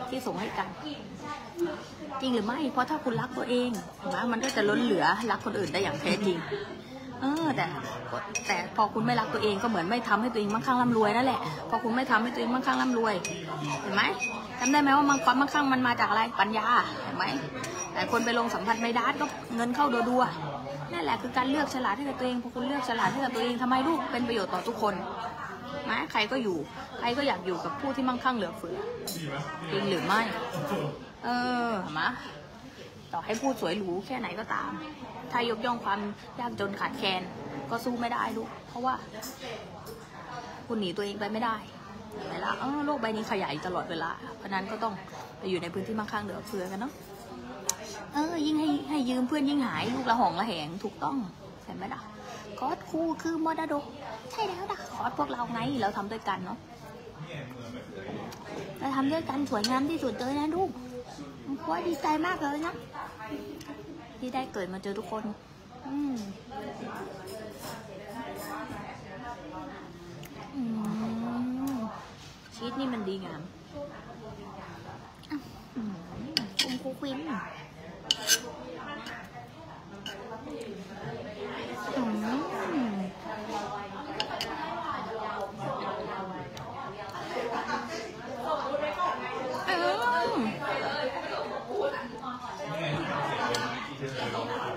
[0.10, 0.68] ที่ส่งให้กัน
[2.22, 6.38] จริงหรือไม่ เพราะถ้าคุณรักตัวเองเห็นไหมมันก็จะล้นเหลือรักคนอื่นได้อย่างแท้จริง
[7.22, 7.66] เออ แต่
[8.48, 13.16] แต่พอคุณไม่รักตัวเองก็เหมือนไม่ทำให้ตัวเองมั่งคั่งร่ำรวยนั่นแหละ พอคุณไม่ทำให้ตัวเองมั่งคั่งร่ำรวย
[13.82, 14.04] เห็นไหม
[14.60, 16.68] จำได้ไหมว่ามันความมั่งคั่งมันมาจากอะไรปัญญา
[17.04, 17.26] เห็นไหม
[17.94, 24.94] แต่คนไปลงสัมผัสไม่ได้ก็เงินเข้าดัวๆนั่นแหละคือการเลือกฉลาดให้กับตัวเองพอคุณเลือกฉลาดให้กับตัวเองทำไมลูกเป็นประโยชน์ต่อทุกคน
[25.90, 26.58] นะใครก็อยู่
[27.00, 28.78] ใครก็อยากอยู่กับผู้ที่มั่งคั่งเหลือเฟือ
[29.72, 30.22] จริงหรือไม่
[31.24, 31.30] เอ
[31.70, 32.04] อเห็นไหม
[33.14, 34.72] ต่อให้พูดสวยหรูแค่ไหนก็ตาม
[35.32, 36.00] ถ้ายกย่องความ
[36.40, 37.22] ยากจนขาดแคลน
[37.70, 38.94] ก็สู้ไม่ได้ลูก เพราะว่า
[40.68, 41.56] คุณหนีตัวเองไปไม่ได้
[42.16, 42.54] เห็นไหมล่ะ
[42.86, 44.94] โลกใบนี้ขยายตลอดเวลา เพราะนั้นก็ต้อง
[45.40, 46.94] ไปอยู่ในพื้นที่มั่งคั่งเหลือเฟือกันเนาะ
[48.14, 51.18] เออยิ่งให้ให้ยืมเพื่อนยิ่งหายลูกละหองละแหงถูกต้อง
[51.66, 52.02] เห็นไหมล่ะ
[52.60, 53.84] คอร์สครูคือมรดก
[54.32, 56.58] ใช่แล้วนะคอร์สพวกเราไงเราทำด้วยกันเนาะ
[58.80, 60.70] เราทำด้วยกันสวยงามที่สุดเลยนะลูก
[61.62, 62.74] เพราดีใจมากเลยนะ
[64.20, 65.24] ที่ได้เกิดมาเจอทุกคน
[65.88, 66.16] อืม
[70.56, 70.62] อื
[71.76, 71.78] ม
[72.64, 73.42] ชีสนี่มันดีงาม
[75.30, 75.38] อะ
[75.76, 75.94] อืม
[76.62, 77.18] คุณครูควิน
[81.98, 82.16] อืม
[82.74, 82.96] อืม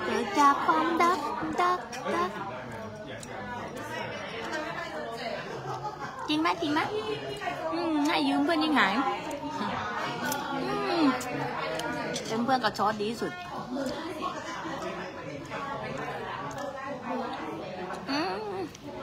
[0.04, 1.18] เกิดจากความดัก
[1.60, 1.80] ดัก
[2.14, 2.55] ดัก
[6.28, 6.80] จริงไหมจริงไหม
[7.72, 8.92] อืมให้ยืมเพื่อนยังหาย
[10.54, 11.04] อืม
[12.28, 13.32] เป็นเพื่อนกับชอตดีสุด
[18.10, 18.34] อืม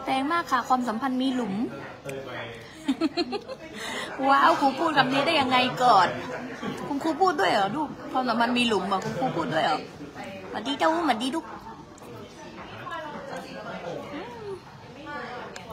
[0.04, 1.56] แปลงมากค่ะความสัมพันธ์มีหลุม
[4.30, 6.08] ว้าวครูพูดคำนี้ได้ยังไงก่อน
[6.88, 9.80] คุณครูพูดด้วยเหรอลูกความสัมพันธ์มีหลุมเหรอคุณครูพูดด้วยเหรอ
[10.52, 11.46] สวัสดีเจ้าสวัสดีลูก
[14.14, 14.48] อืม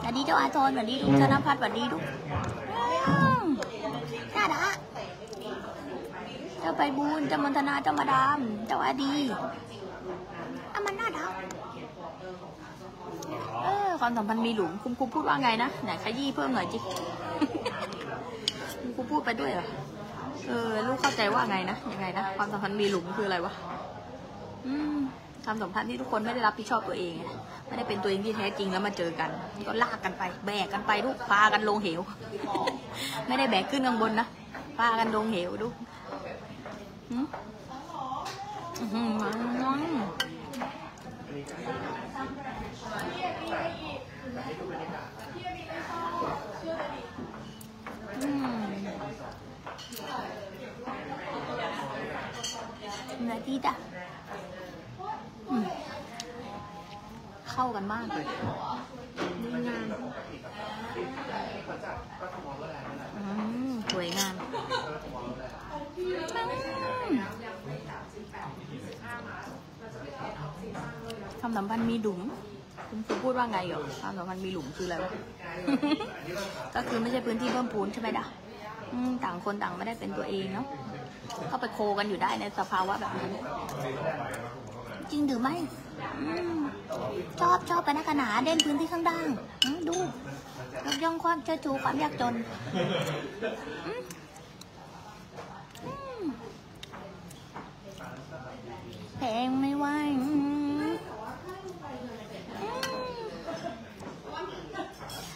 [0.11, 2.03] วัสดีเจ้าอาทรสวัสดีลูกธนพัฒน์สวัสดีลูก
[4.35, 4.77] น่ารัก
[6.59, 9.13] เจ้าไปบูนเจ้ามนทนาเจ้ามาดามเจ้าอาดี
[10.73, 11.31] อะมันน่ารัก
[13.63, 16.77] เออความสัมพันธ์มีหลุมคุณครูพูดว่าไงนะไหนขยี้เพิ่มหน่อยจิ
[18.83, 19.67] คุณครูพูดไปด้วยเหรอ
[20.47, 23.53] เออลูกเข้าใจว่าไงนะยังไงนะความสัมพันธ์มีหลุมคืออะไรวะ
[24.67, 24.97] อืม
[25.45, 27.23] ความสัมพันธ์ที่ทุกคนไม่ได้รับผิดชอบตัวเองไง
[27.67, 29.29] ไม่ได้เป็นตัวเองที่แท้จริงแล้วมาเจอกัน
[29.67, 32.01] ก็ลากกันไป แบกกันไปลูกพากันลงเหว
[33.27, 34.27] ไม่ได้แบกขึ้นข้างบนนะ
[34.77, 35.67] พากันลงเหวลู
[37.09, 37.25] หืม
[38.79, 39.21] อื้อหือ
[48.23, 48.61] อืม
[53.29, 53.73] นาทีจ้ะ
[55.49, 55.65] อืม
[57.61, 58.25] เข้ากันมากเลย
[59.43, 59.87] ดีงาม
[63.17, 63.23] อื
[63.69, 64.33] มสวยงาม
[65.97, 66.05] อื
[67.11, 67.13] ม
[71.39, 72.19] ความสัมพันธ์มีดุม
[72.89, 75.11] คุณครูพูดว่าไงเหรอความสัมพันธ์มีหลุมคืออะไรวะ
[76.75, 78.25] ก็คือไม่ใช่พื้นที่เพิ่มพูนใช่ไหมด่ะ
[78.93, 80.67] อืมต่างคนต่างไม่ได้เป็นตัวเองเนาะ
[81.51, 83.31] ก็ไปโคกันอยู่ได้ในสภาวะแบบนั้น
[85.11, 85.80] จริงหรือไม่อืม
[87.39, 89.27] ชอบชอบไปนักหนาเด่นพื้นที่ข้างล่าง
[89.87, 89.97] ดู
[90.85, 92.33] ยกย่องความเชิดชูความยากจน
[99.17, 99.85] แพงไม่ไหว
[100.23, 100.31] อื
[100.81, 100.91] ม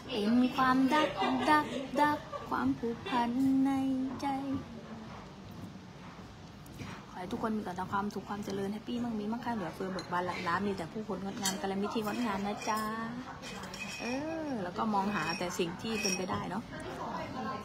[0.08, 1.10] เป็นความดัก
[1.50, 1.66] ดัก
[2.00, 3.30] ดักความผูกพัน
[3.66, 3.72] ใน
[4.22, 4.28] ใจ
[7.26, 12.80] ให้ทุกคนมีแต่ความสุขความเจริญ happy มั่งมีมั่งคั่งเหลือเฟือเบิกบานหลั่นล้ามีแต่ผู้คนงดงามกัลยาณมิตรที่งดงามนะจ๊ะ
[14.02, 14.06] เอ
[14.48, 16.64] อแล้วก็มองหาแต่สิ่งที่เป็นไปได้เนาะ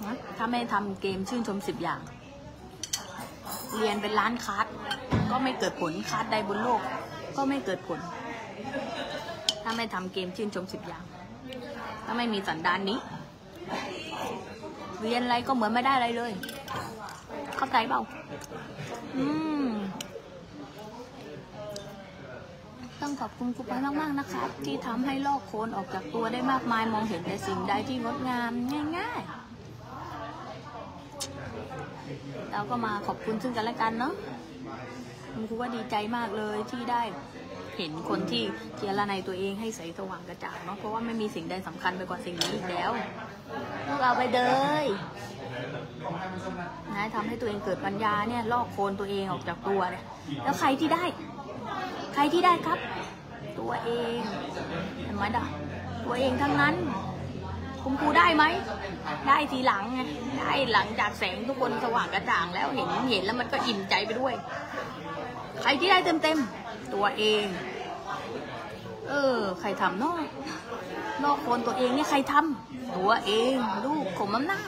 [0.04, 2.00] นะถ้าไม่ทำเกมชื่นชมสิบอย่าง
[3.78, 4.66] เรียนเป็นล้านคลาส
[5.30, 6.80] ก็ไม่เกิดผลคลาสใดบนโลก
[7.36, 8.00] ก็ไม่เกิดผล
[9.62, 11.04] ถ้าไม่ทำเกมชื่นชมสิบอย่าง
[12.04, 12.98] ถ้าไม่มีสันดานนี้
[15.02, 16.32] เรียนอะไรก็เหมือนไม่ได้อะไรเลย
[17.60, 18.02] เข้าใจเปล่า
[19.16, 19.26] อื
[19.64, 19.66] ม
[23.00, 28.52] ต้องขอบคุณครูไปายมาก ๆ นะครับ ที่ทำให้ลอกโคนออกจากตัวได้มากมายมองเห็นแต่สิ่งใดที่งดงาม
[28.98, 29.30] ง่าย ๆ
[32.52, 34.14] เราก็มาขอบคุณซึ่งกันและกันเนาะ
[35.32, 37.02] คุณครูว่าดีใจมากเลยที่ได้
[37.76, 38.42] เห็นคนที่
[38.76, 42.90] เจรในตัวเองให้ใสสว่างกระจ่างเนาะเพราะว่าไม่มีสิ่งใดสำคัญไปกว่าสิ่งนี้อีกแล้ว
[43.86, 44.40] พวกเราไปเล
[44.82, 44.84] ย
[46.94, 50.04] นะทำให้ตัวเองเกิดปัญญาเนี่ยลอกโคลนตัวเองออกจากตัวเนี่ย
[50.44, 51.04] แล้วใครที่ได้
[52.14, 52.78] ใครที่ได้ครับ
[53.60, 54.18] ตัวเอง
[55.02, 55.44] เห็นไหมด่ะ
[56.04, 56.74] ตัวเองทั้งนั้น
[57.82, 58.44] คุณครูได้ไหม
[59.28, 60.00] ได้ทีหลังไง
[60.38, 64.34] ได้หลังจากแสงทุกคนสว่างกระจ่างแล้วเห็นเห็นแล้วมันก็อิ่มใจไปด้วย
[65.62, 66.38] ใครที่ได้เต็มเต็ม
[66.94, 67.44] ตัวเอง
[69.08, 70.26] เออ ใครทำเนอก
[71.24, 74.62] นอกคนตัวเองเนี่ยใครทำตัวเองลูกขมน้ำหน้า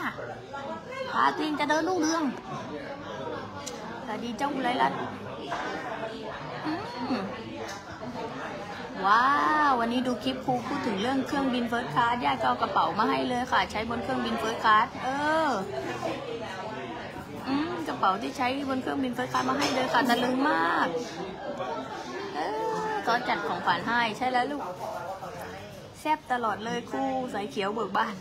[1.11, 2.23] พาตัวเองจะเดินลูกเรือง
[4.05, 4.93] แต่ดีเจ้าไรลัด
[6.65, 6.73] อื
[7.15, 7.21] ม
[9.05, 9.25] ว้า
[9.69, 15.09] ว วันนี้ดูคลิปครูพูดถึงเรื่องเครื่องบินเฟิร์สคลาสญาติก็เอากระเป๋ามาให้เลยค่ะ ใช้บนเครื่องบินเฟิร์สคลาสเอ
[15.47, 15.51] อ
[17.47, 17.51] อ
[17.87, 20.87] กระเป๋าที่ใช้บนเครื่องบิน first class มาให้เลยค่ะตะลึงมาก
[22.35, 22.39] เอ
[22.89, 24.61] อก็จัดของขวัญให้ใช่แล้วลูก
[26.05, 28.15] แซบตลอดเลยครูสายเขียวเบิกบาน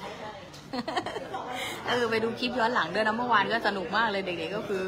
[1.88, 4.82] เออไปดูคลิปย้อนหลังด้วยนะเมื่อวานก็สนุกมากเลยเด็กๆก็คือ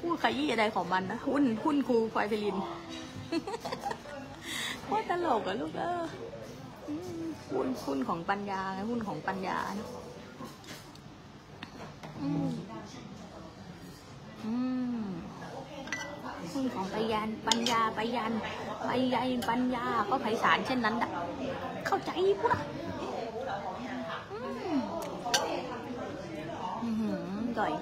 [0.00, 2.56] พูดขยี้อะไรของมันนะหุ้นหุ้นครูควายพลิน
[4.84, 6.02] โคตรตลกอะลูกเออ
[7.50, 9.88] หุ้นหุ้นของปัญญาหุ้นของปัญญานะ
[12.22, 12.50] อืม
[14.44, 14.54] อื
[15.04, 15.04] ม
[16.52, 18.24] หุ้นของปัญญาปัญญาปัญญา
[18.88, 21.10] ปัญญาปัญญาก็ไพศาลเช่นนั้นดะ
[21.86, 22.60] เข้าใจปุ๊ะ
[24.32, 24.38] อื
[24.72, 24.76] ม
[26.82, 27.20] อื้อหือ
[27.58, 27.72] ก่อย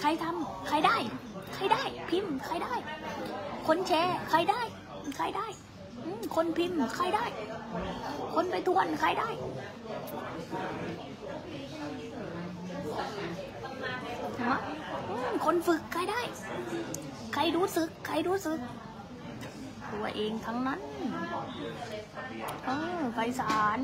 [0.00, 0.96] ใครทำใครได้
[1.54, 2.74] ใครได้ พิมพ์ ใครได้
[3.66, 4.62] คนแชร์ ใครได้
[5.16, 5.46] ใครได้
[6.04, 7.24] อคนพิมพ์ ใครได้
[8.34, 9.28] คนไปทวน ใครได้
[15.44, 16.20] คนฝึกใครได้
[17.34, 18.58] ใครรู้สึก ใครรู้สึก
[19.92, 20.80] ตัวเองทั้งนั้น
[22.66, 23.78] เออไปศาล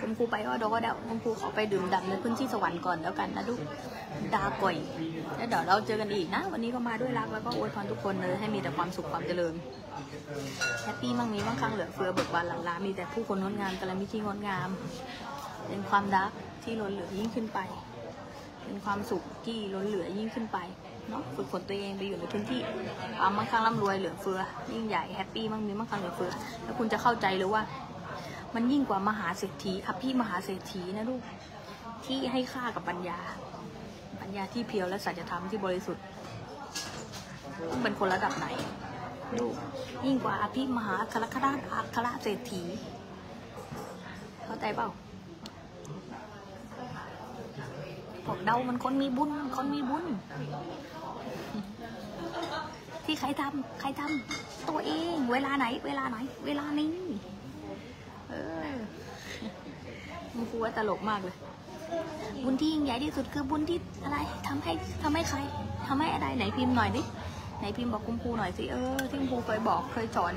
[0.00, 3.60] คุณครูไปก็ดอกก็เดาคุณครูขอไปดื่มด่ำในพื้นที่สวรรค์ก่อนแล้วกันนะลูก
[4.34, 4.76] ดาก่อย
[5.36, 9.54] แล้วเดี๋ยวเราเจอกันอีกนะ วันนี้ก็มาด้วยรักแล้วก็อวยพรทุกคนเลยให้มีแต่ความสุขความเจริญ
[10.84, 14.68] happy มั่งมีมั่งคั่งเหลือเฟือเบิกบานหลั่นล้ามีแต่ผู้คนงดงามกัลยาณมิตรที่งดงาม
[15.68, 16.30] เป็นความรัก
[16.62, 17.58] ที่ล้นเหลือยิ่งขึ้นไป
[18.68, 20.58] เป็นความสุขที่ล้นเหลือยิ่งขึ้นไป
[21.08, 22.60] เนาะฝึกฝนตัวเองไปอยู่ในพื้นที่
[23.18, 24.40] ความมั่งคั่งร่ำรวยเหลือเฟือ
[24.72, 26.32] ยิ่งใหญ่ happy มั่งมีมั่งคั่งเหลือเฟือ
[26.64, 27.62] แล้วคุณจะเข้าใจเลยว่า
[28.54, 31.22] มันยิ่งกว่ามหาเศรษฐีอภิมหาเศรษฐีนะลูก
[32.06, 33.18] ที่ให้ค่ากับปัญญา
[34.20, 36.04] ปัญญาที่เพียวและสัจธรรมที่บริสุทธิ์
[37.70, 38.46] ต้องเป็นคนระดับไหน
[39.38, 39.54] ลูก
[40.06, 42.62] ยิ่งกว่าอภิมหาคารคราชอัครเศรษฐี
[44.44, 44.88] เข้าใจเปล่า
[48.28, 50.04] บอกเดามันคนมีบุญคนมีบุญ
[53.04, 56.16] ที่ใครทำใครทำตัวเอง เวลาไหน เวลาไหน
[56.46, 56.90] เวลานี้
[58.28, 58.34] เอ
[58.66, 58.74] อ
[60.34, 61.36] มันครูว่าตลกมากเลย
[62.44, 64.72] บุญที่ยิ่งใหญ่ที่สุดคือบุญที่อะไรทำให้
[65.02, 65.38] ทำให้ใคร
[65.86, 67.02] ทำให้อะไรไหนพิมพ์หน่อยดิ
[67.58, 70.34] ไหนพิมพ์บอกคุณครูหน่อยสิเออที่คุณครูเคยบอกเคยสอน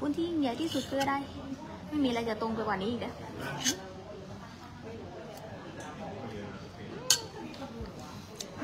[0.00, 1.14] บุญที่ยิ่งใหญ่ที่สุดคืออะไร
[1.88, 3.14] ไม่มีอะไรจะตรงไปกว่านี้อีกแล้ว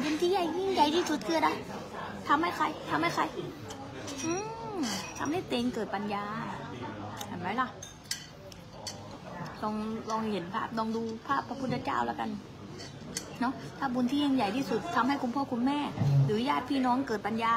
[0.03, 1.51] บุญ ที่ใหญ่ยิ่งใหญ่ที่สุดคืออะไร
[2.29, 3.23] ทำให้ใครทำให้ใคร
[5.19, 6.25] ทำให้เตงเกิดปัญญา
[7.27, 7.69] เห็นไหมล่ะ
[9.63, 9.75] ลอง
[10.11, 12.31] ลองเห็นภาพลองดูภาพพระพุทธเจ้าแล้วกัน
[13.41, 15.79] เนาะถ้าบุญที่ยิ่งใหญ่ที่สุดทำให้คุณพ่อคุณแม่
[16.25, 17.55] หรือญาติพี่น้องเกิดปัญญา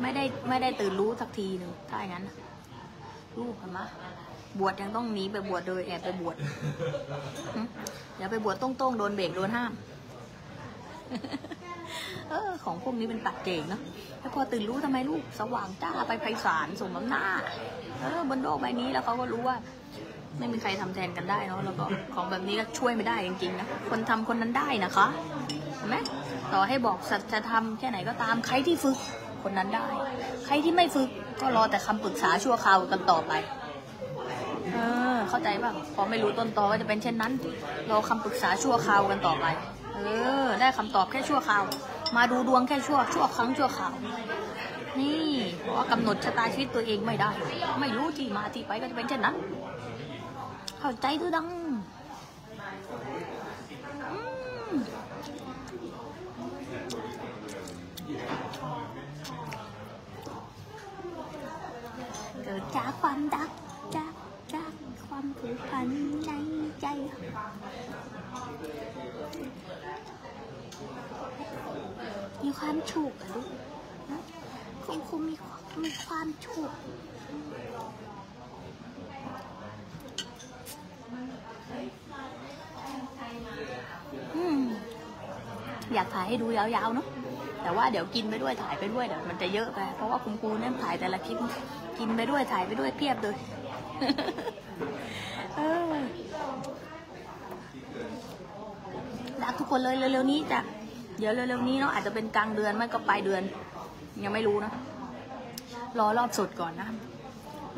[0.00, 2.36] ไม่ได้ไม่ได้ตื่นรู้สักทีหนึ่งถ้าอย่างนั้นน่ะ
[3.38, 3.80] ลูกเห็นไหม
[4.58, 6.36] บวชยังต้องหนีไปบวชโดยแอบไปบวช
[8.18, 9.72] อย่าไปบวชต้องๆโดนเบรกโดนห้าม
[12.30, 13.80] เออ ของพวกนี้เป็นปัดเจกเนาะ
[14.20, 17.24] แล้วพอตื่นรู้ทำไมลูกสว่างจ้าไปไพศาลสมน้ำหน้า
[18.00, 19.56] เออบนโลกใบนี้แล้วเขาก็รู้ว่า
[20.38, 21.84] ไม่มีใครทำแทนกันได้เนาะแล้วก็
[22.14, 25.06] ของแบบนี้ก็ช่วยไม่ได้จริงๆนะคนทำคนนั้นได้นะคะ
[25.76, 25.96] เห็นไหม
[26.52, 28.98] ต่อให้บอกสัจธรรมแค่ไหนก็ตามใครที่ฝึก
[29.42, 29.86] คนนั้นได้
[30.46, 31.08] ใครที่ไม่ฝึก
[31.40, 33.32] ก็รอแต่คำปรึกษาชั่วคราวกันต่อไป
[34.72, 34.78] เอ
[35.14, 37.32] อเข้าใจป่ะพอไม่รู้ต้นตอว่าจะเป็นเช่นนั้น
[37.90, 39.46] รอคำปรึกษาชั่วคราวกันต่อไป
[39.96, 40.08] เอ
[40.44, 41.64] อ ได้คำตอบแค่ชั่วคราว
[42.16, 43.92] มาดูดวงแค่ชั่ว ชั่วครั้งชั่วคราว
[45.00, 45.30] นี่
[45.60, 47.30] เพราะว่ากำหนดชะตาชีวิตตัวเองไม่ได้
[47.80, 49.34] ไม่รู้ที่มาที่ไปก็จะเป็นเช่นนั้น
[50.80, 51.46] เข้าใจดูดัง
[62.42, 63.50] เกิดจากความรัก
[63.96, 64.12] จาก
[64.54, 64.72] จาก
[65.06, 65.86] ความผูกพัน
[66.26, 66.30] ใน
[66.80, 66.86] ใจ
[72.46, 73.46] มีความฉุกอะลูก
[74.84, 75.34] คุณครูมี
[75.84, 76.70] มีความฉุก
[85.94, 87.06] อยากถ่ายให้ดูยาวๆเนาะ
[87.62, 91.36] แต่ว่าเดี๋ยวกินไปด้วยถ่ายไปด้วยเดี๋ยวมันจะเยอะไปเพราะว่าคุณครูเนี่ยถ่ายแต่ละคลิป
[91.98, 93.36] กินไปด้วยถ่ายไปด้วยเพียบเลย
[99.42, 100.60] รักทุกคนเลยเร็วๆนี้จ้ะ
[101.18, 103.42] เดี๋ยวเร็วๆนี้เนาะอาจจะเป็นกลางเดือนไม่ก็ปลายเดือน
[104.24, 104.72] ยังไม่รู้นะ
[105.98, 106.88] รอรอบสดก่อนนะ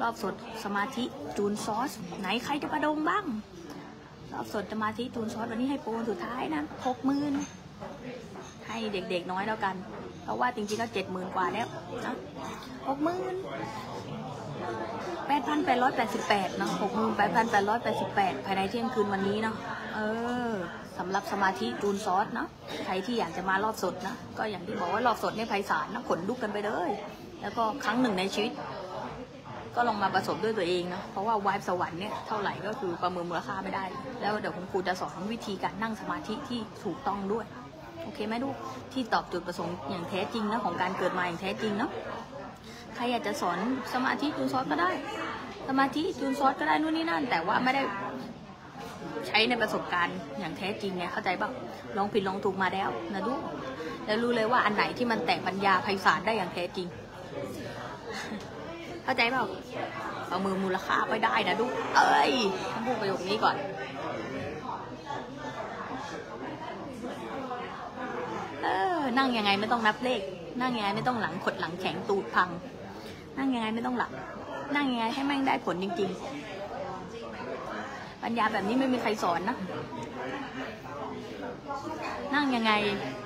[0.03, 0.34] รอบสด
[0.64, 1.05] สมาธิ
[1.36, 3.24] จูนซอส ไหนใครจะประดงบ้าง
[4.32, 7.32] รอบสดสมาธิจูนซอสวันนี้ให้โปรสุดท้ายนะหกหมื่น
[8.66, 9.74] ให้เด็กๆน้อยแล้วกัน
[10.22, 11.66] เพราะว่าจริงๆก็เจ็ดหมื่นกว่าแล้ว
[12.07, 12.14] นะ
[12.89, 13.34] หกหมื่น
[15.26, 19.55] แปดพันแปดร้อยแปดสิบแปดนะหกหมื่นแปดพันแปดร้อยแปดสิบแปดภายในเที่ยงคืนวันนี้เนาะ
[19.95, 19.99] เอ
[20.51, 20.53] อ
[20.99, 22.49] สำหรับสมาธิจูนซอสเนาะ
[22.85, 26.91] ใครที่อยากจะมารอบสดนะก็อย่างที่บอกว่ารอบสดเนี่ยไพศาลนะขนลุกกันไปเลย
[27.43, 28.53] แล้วก็ครั้งหนึ่งในชีวิต
[29.75, 33.85] ก็ลองมาประสบด้วยตัวเองนะเพราะว่าวายสวรรค์เนี่ยเท่าไหร่ก็คือประเมินมูลค่าไม่ได้
[34.21, 37.47] แล้วเดี๋ยวคุณครูจะสอนวิธีการนั่งสมาธิที่ถูกต้องด้วย
[38.05, 38.57] โอเคไหมลูก
[38.93, 41.91] ที่ตอบจุดประสงค์อย่างแท้จริงนะของการเกิดมาอย่างแท้จริงเนาะ
[42.95, 43.59] ใครอยากจะสอน
[43.95, 44.91] สมาธิจูนซอสก็ได้
[45.69, 47.83] สมาธิจูนซอสก็ได้นู่นนี่นั่น แต่ว่าไม่ได้
[49.27, 51.51] ใช้ในประสบการณ์อย่างแท้จริงไงเข้าใจป่ะ
[51.97, 53.43] ลองผิดลองถูกมาแล้วนะลูก
[54.07, 56.87] แล้วรู้เลยว่าอันไหนที่มันแตกปัญญาไพศาลได้อย่างแท้จริง
[59.05, 59.45] เข้าใจเปล่า
[60.29, 62.33] เอามือมูลค่าไปได้นะลูกเอ้ย
[62.73, 63.57] ต้องพูดประโยคนี้ก่อน
[68.63, 70.21] เออนั่งยังไงไม่ต้องนับเลข
[70.61, 72.49] นั่งยังไงไม่ต้องหลังขดหลังแข็งตูดพัง
[73.39, 74.11] นั่งยังไงไม่ต้องหลับ
[74.77, 76.48] นั่งยังไงให้แม่งได้ผลจริง ๆ
[78.23, 79.57] ปัญญาแบบนี้ไม่มีใครสอนนะ
[82.35, 82.73] นั่งยังไง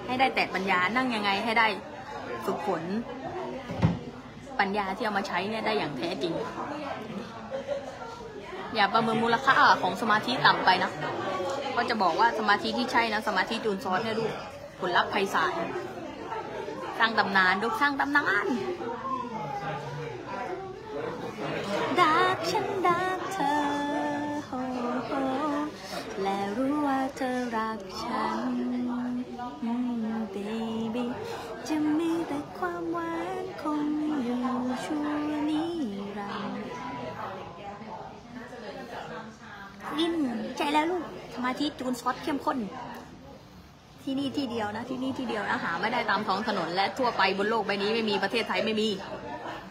[0.06, 1.66] ให้ได้แตกปัญญา นั่งยังไงให้ได้
[2.44, 2.82] ฝึกฝน
[4.60, 6.34] ปัญญาที่เอามาใช้เนี่ยได้อย่างแท้จริง
[8.74, 10.92] อย่าประเมินมูลค่าของสมาธิต่ำไปนะ
[11.76, 14.32] ก็จะบอกว่าสมาธิที่ใช่นะสมาธิจูนซอสเนี่ยลูก
[14.80, 15.54] ผลลัพธ์ไพศาล
[16.98, 18.46] สร้างตำนานลูกสร้างตำนาน
[22.00, 23.11] รักฉันรัก
[27.22, 28.40] ธอรักฉัน
[29.64, 30.04] อืม
[30.34, 31.04] baby
[31.68, 33.82] จะมีแต่ความหวานคง
[34.24, 34.42] อยู่
[34.84, 35.06] ชั่ว
[35.48, 35.62] นิ
[36.18, 36.66] รันดร์
[39.98, 40.14] กิน
[40.56, 41.04] ใจแล้วลูก
[41.34, 42.58] สมาธิจูนซอสเข้มข้น
[44.02, 48.88] ที่นี่ที่เดียวนะ ที่นี่ที่เดียวนะหาไม่ได้ตามท้องถนนและทั่วไปบนโลกใบนี้ไม่มีประเทศไทยไม่มี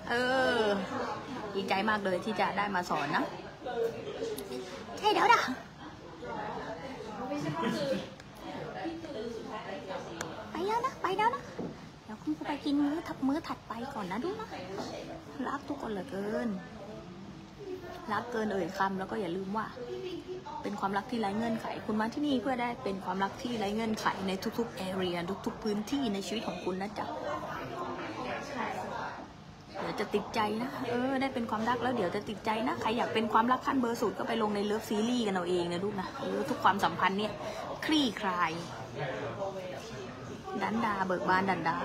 [0.09, 0.13] เอ
[0.59, 0.61] อ
[1.55, 3.23] ดีใจมากเลยที่จะได้มาสอนนะ
[4.99, 5.41] ใช่แล้วนะ
[10.51, 11.43] ไปแล้วนะ ไปแล้วนะ
[12.03, 14.47] เดี๋ยวคุณครูไปกินมื้อทับมื้อถัดไปก่อนนะดูนะ
[15.47, 16.47] รักทุกคนเหลือเกิน
[18.11, 19.65] รักเกินเอ่ยคำแล้วก็อย่าลืมว่า
[20.63, 27.05] เป็นความรักที่ไร้เงื่อนไข คุณมาที่นี่เพื่อได้เป็นความรักที่ไร้เงื่อนไขในทุกๆ area ทุก ๆ พื้นที่ในชีวิตของคุณนะจ๊ะ
[29.81, 37.31] เดี๋ยวจะติดใจนะ เออ ได้เป็นความรักแล้วเดี๋ยวจะติดใจนะ ใครอยากเป็นความรักขั้นเบอร์สุดก็ไปลงในเลิฟซีรีส์กันเอาเองนะลูกนะ เออ ทุกความสัมพันธ์เนี่ย
[37.85, 38.51] คลี่คลาย
[40.61, 41.75] ดันดา เบิกบานดันดา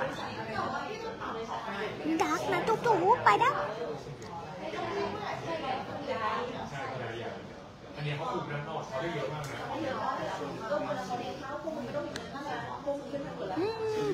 [2.22, 2.76] ดักนะตุ๊
[3.16, 3.52] กๆไปนะ
[7.96, 9.80] อันนี้เขาปลูกด้านนอกเขาได้เยอะมากนะอื
[12.34, 12.35] ม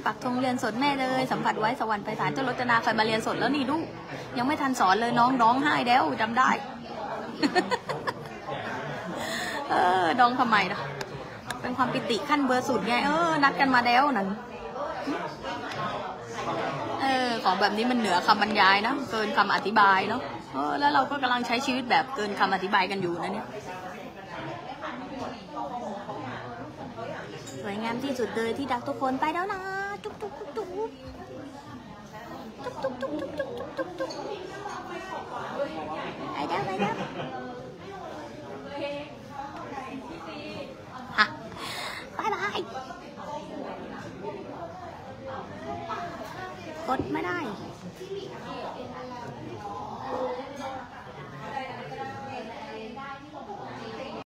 [0.06, 3.86] ปักธงเรียนสดแม่เลย สัมผัสไว้สวรรค์ไปศาลเจ้ารจนาเคยมาเรียนสดแล้วนี่ลูก
[4.38, 6.48] ยังไม่ทันสอนเลยน้องร้องไห้แล้วจำได้
[9.70, 10.80] เออดองทำไมล่ะ
[11.60, 14.28] เป็นความปิติขั้นเบอร์สุดไงเออนัดกันมาแล้วนั่น
[17.02, 20.20] เออของแบบนี้มันเหนือคำบรรยายนะเกินคำอธิบายเนาะ
[20.54, 23.46] เออแล้วเราก็กำลังใช้ชีวิตแบบเกินคำอธิบายกันอยู่นะเนี่ย
[27.62, 29.60] สวยงามที่สุดเลยที่ดักทุกคนไปแล้วนะ
[30.04, 30.68] จุ๊บจุ๊บจุ๊บจุ๊บ
[32.82, 34.10] จุ๊บจุ๊บจุ๊บจุ๊บจุ๊บจุ๊บจุ๊บ
[36.32, 36.94] ไปแล้วไปแล้ว